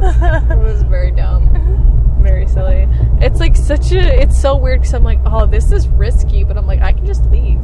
[0.00, 2.86] It was very dumb, very silly.
[3.20, 4.20] It's like such a.
[4.22, 7.06] It's so weird because I'm like, oh, this is risky, but I'm like, I can
[7.06, 7.60] just leave.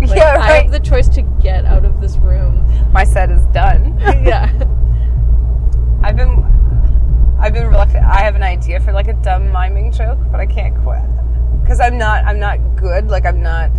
[0.00, 2.64] Like, yeah, I have the choice to get out of this room.
[2.92, 3.98] My set is done.
[4.00, 4.46] yeah.
[6.02, 6.44] I've been,
[7.40, 8.04] I've been reluctant.
[8.04, 11.02] I have an idea for like a dumb miming joke, but I can't quit
[11.62, 12.24] because I'm not.
[12.24, 13.08] I'm not good.
[13.08, 13.70] Like I'm not.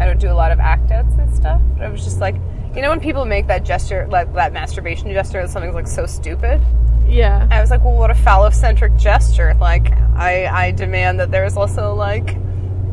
[0.00, 1.60] I don't do a lot of act outs and stuff.
[1.76, 2.34] But I was just like,
[2.74, 6.06] you know, when people make that gesture, like that masturbation gesture, that something's like so
[6.06, 6.60] stupid.
[7.06, 7.46] Yeah.
[7.50, 9.54] I was like, well, what a phallocentric gesture.
[9.60, 12.36] Like, I, I demand that there is also, like,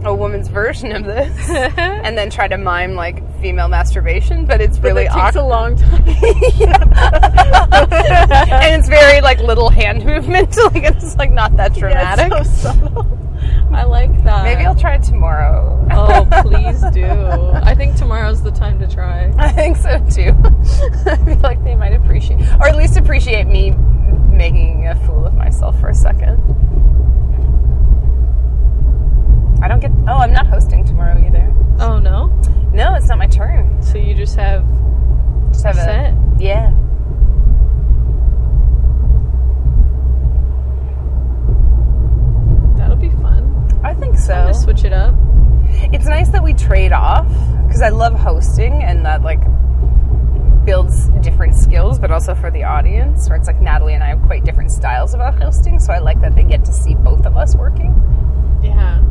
[0.03, 1.49] a woman's version of this.
[1.49, 5.43] and then try to mime, like, female masturbation, but it's really but it takes a
[5.43, 6.03] long time.
[8.51, 10.55] and it's very, like, little hand movement.
[10.73, 12.31] like, it's, like, not that dramatic.
[12.31, 13.17] Yeah, it's so subtle.
[13.71, 14.43] I like that.
[14.43, 15.87] Maybe I'll try it tomorrow.
[15.91, 17.05] Oh, please do.
[17.05, 19.33] I think tomorrow's the time to try.
[19.37, 20.35] I think so, too.
[21.09, 23.71] I feel like they might appreciate, or at least appreciate me
[24.31, 26.37] making a fool of myself for a second.
[29.61, 31.53] I don't get, oh, I'm not hosting tomorrow either.
[31.79, 32.27] Oh no!
[32.73, 33.81] No, it's not my turn.
[33.81, 34.65] So you just have
[35.51, 36.13] Just have a set?
[36.39, 36.71] Yeah.
[42.77, 43.79] That'll be fun.
[43.83, 44.47] I think so.
[44.47, 45.13] To switch it up.
[45.93, 47.27] It's nice that we trade off
[47.67, 49.41] because I love hosting and that like
[50.65, 53.27] builds different skills, but also for the audience.
[53.29, 56.21] Where it's like Natalie and I have quite different styles about hosting, so I like
[56.21, 57.93] that they get to see both of us working.
[58.63, 59.01] Yeah.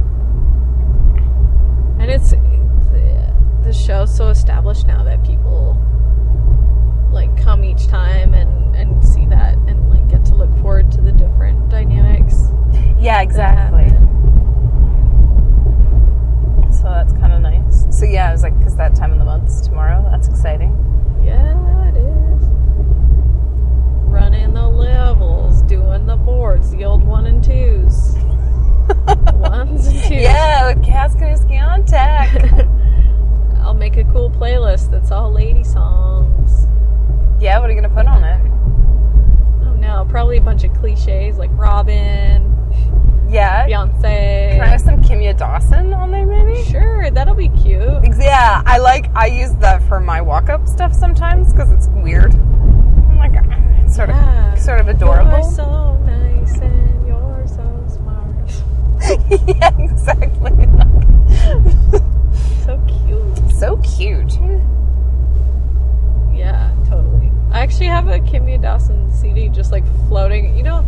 [2.01, 3.34] And it's the,
[3.64, 5.76] the show's so established now that people
[7.12, 11.01] like come each time and and see that and like get to look forward to
[11.01, 12.34] the different dynamics.
[13.01, 13.84] Yeah, exactly.
[13.84, 14.09] happen.
[16.72, 17.86] So that's kind of nice.
[17.90, 20.07] So yeah, I was like, because that time of the month's tomorrow.
[20.11, 20.72] That's exciting.
[45.39, 46.64] Dawson on there, maybe?
[46.64, 48.16] Sure, that'll be cute.
[48.18, 52.34] Yeah, I like, I use that for my walk up stuff sometimes because it's weird.
[52.34, 54.53] I'm like, ah, it's sort yeah.
[54.53, 55.30] of, sort of adorable.
[55.30, 58.51] You're so nice and you're so smart.
[59.49, 60.51] yeah, exactly.
[62.64, 63.53] so cute.
[63.53, 64.32] So cute.
[66.36, 67.30] Yeah, totally.
[67.53, 70.57] I actually have a Kimya Dawson CD just like floating.
[70.57, 70.82] You know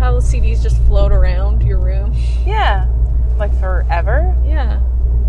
[0.00, 2.12] how CDs just float around your room?
[2.44, 2.88] Yeah.
[3.38, 4.36] Like forever.
[4.44, 4.80] Yeah.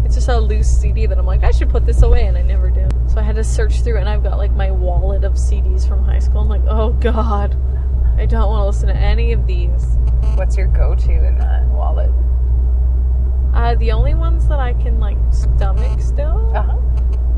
[0.05, 2.41] It's just a loose CD that I'm like, I should put this away, and I
[2.41, 2.87] never do.
[3.07, 6.03] So I had to search through, and I've got like my wallet of CDs from
[6.03, 6.41] high school.
[6.41, 7.55] I'm like, oh god,
[8.17, 9.97] I don't want to listen to any of these.
[10.35, 12.11] What's your go-to in that wallet?
[13.53, 16.77] Uh, the only ones that I can like stomach still Uh-huh.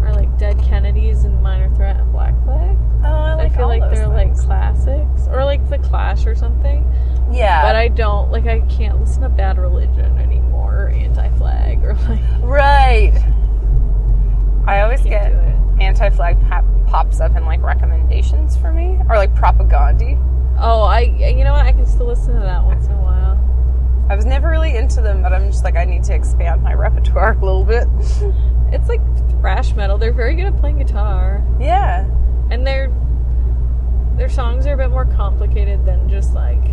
[0.02, 2.78] are like Dead Kennedys and Minor Threat and Black Flag.
[3.04, 6.90] Oh, I, I feel like they're like classics, or like The Clash or something.
[7.32, 7.62] Yeah.
[7.64, 8.48] But I don't like.
[8.48, 10.45] I can't listen to Bad Religion anymore,
[10.86, 12.22] or Anti Flag, or like.
[12.42, 13.14] Right.
[14.68, 15.32] I always get
[15.80, 20.20] anti-flag pop- pops up in like recommendations for me, or like Propagandhi.
[20.60, 21.02] Oh, I.
[21.02, 21.66] You know what?
[21.66, 23.40] I can still listen to that once in a while.
[24.10, 26.74] I was never really into them, but I'm just like I need to expand my
[26.86, 27.88] repertoire a little bit.
[28.72, 29.02] It's like
[29.42, 29.98] thrash metal.
[29.98, 32.06] They're very good at playing guitar, yeah.
[32.52, 32.92] and their
[34.18, 36.64] their songs are a bit more complicated than just like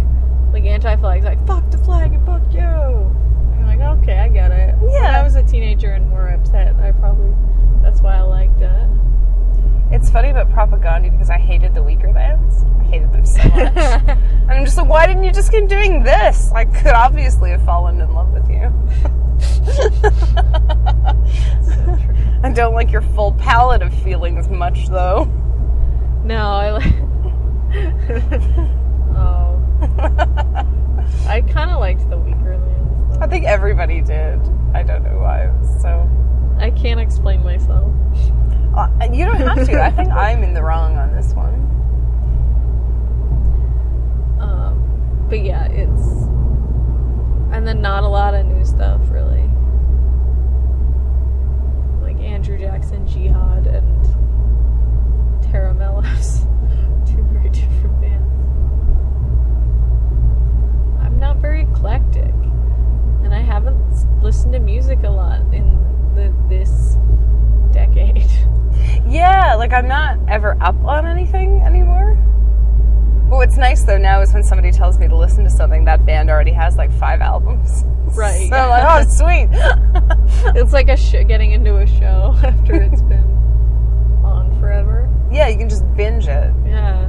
[0.53, 2.61] like Anti Flag's like fuck the flag and fuck you.
[2.61, 4.77] I'm like, okay, I get it.
[4.79, 5.19] When Yeah.
[5.21, 7.35] I was a teenager and more upset, I probably
[7.83, 8.89] that's why I liked it.
[9.91, 12.65] It's funny about Propagandhi because I hated the Weakerthans.
[12.81, 13.53] I hated them so much.
[13.77, 16.51] and I'm just like, why didn't you just keep doing this?
[16.53, 18.63] I could obviously have fallen in love with you.
[22.43, 25.25] I don't like your full palette of feelings much, though.
[26.25, 26.85] No, I like.
[29.17, 29.63] oh,
[31.27, 33.21] I kind of liked the Weakerthans.
[33.21, 34.41] I think everybody did.
[34.73, 35.51] I don't know why.
[35.83, 36.09] So
[36.59, 37.93] I can't explain myself.
[38.75, 39.83] Uh, you don't have to.
[39.83, 41.55] I think I'm in the wrong on this one.
[44.41, 46.23] Um, but yeah, it's
[47.53, 49.49] and then not a lot of new stuff really.
[52.01, 56.41] Like Andrew Jackson, Jihad, and Tara Mellos,
[57.07, 58.33] two very different bands.
[61.03, 62.33] I'm not very eclectic,
[63.23, 65.79] and I haven't listened to music a lot in
[66.15, 66.97] the, this
[67.73, 68.31] decade.
[69.09, 72.17] Yeah, like I'm not ever up on anything anymore.
[73.29, 76.05] But what's nice though now is when somebody tells me to listen to something, that
[76.05, 77.85] band already has like five albums.
[78.17, 78.49] Right.
[78.51, 79.49] So I'm like, oh, sweet.
[80.61, 83.25] It's like a sh- getting into a show after it's been
[84.25, 85.09] on forever.
[85.31, 86.53] yeah, you can just binge it.
[86.67, 87.09] Yeah.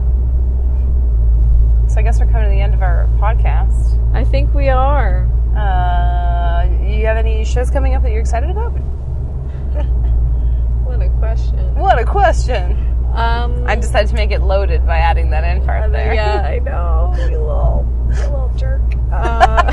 [1.87, 3.99] So I guess we're coming to the end of our podcast.
[4.15, 5.27] I think we are.
[5.55, 8.73] Uh, you have any shows coming up that you're excited about?
[10.93, 11.75] What a question.
[11.75, 12.93] What a question!
[13.15, 16.13] Um, I decided to make it loaded by adding that in part there.
[16.13, 17.13] Yeah, I know.
[17.17, 18.81] You little, you little jerk.
[19.11, 19.71] Uh,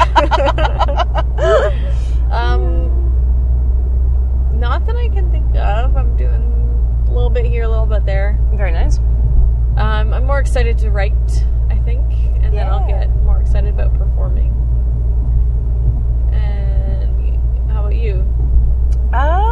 [2.31, 2.89] um,
[4.59, 5.95] not that I can think of.
[5.95, 8.39] I'm doing a little bit here, a little bit there.
[8.55, 8.97] Very nice.
[9.77, 11.13] Um, I'm more excited to write,
[11.69, 12.01] I think,
[12.43, 14.53] and then I'll get more excited about performing.
[16.33, 18.25] And how about you?
[19.13, 19.50] I'm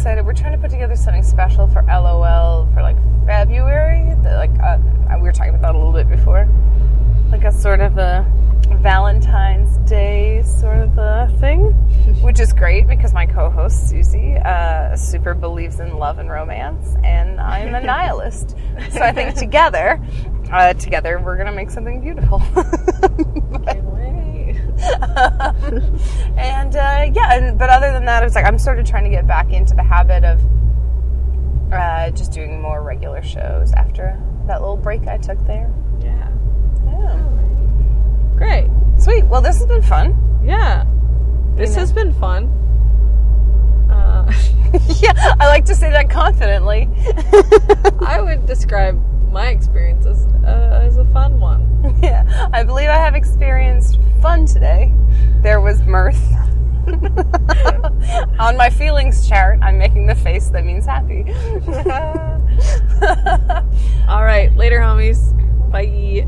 [0.00, 0.24] excited.
[0.24, 2.96] We're trying to put together something special for LOL for like
[3.26, 4.14] February.
[4.22, 4.78] The, like uh,
[5.16, 6.48] we were talking about that a little bit before,
[7.30, 8.24] like a sort of a
[8.80, 11.64] Valentine's Day sort of a thing,
[12.22, 17.38] which is great because my co-host Susie uh, super believes in love and romance, and
[17.38, 18.56] I'm a nihilist.
[18.92, 20.00] so I think together,
[20.50, 22.38] uh, together we're gonna make something beautiful.
[23.50, 23.79] Wait.
[26.36, 29.10] And uh, yeah, and, but other than that, it's like I'm sort of trying to
[29.10, 30.40] get back into the habit of
[31.72, 35.72] uh, just doing more regular shows after that little break I took there.
[36.00, 36.30] Yeah.
[36.86, 38.36] Yeah.
[38.36, 38.70] Great.
[38.98, 39.24] Sweet.
[39.26, 40.42] Well, this has been fun.
[40.44, 40.86] Yeah.
[41.54, 41.80] This know.
[41.80, 42.56] has been fun.
[43.90, 44.32] Uh,
[45.00, 46.88] yeah, I like to say that confidently.
[48.06, 51.98] I would describe my experience as, uh, as a fun one.
[52.02, 54.92] yeah, I believe I have experienced fun today.
[55.42, 56.20] There was mirth.
[58.38, 61.20] On my feelings chart, I'm making the face that means happy.
[64.08, 64.54] All right.
[64.56, 65.36] Later, homies.
[65.70, 66.26] Bye.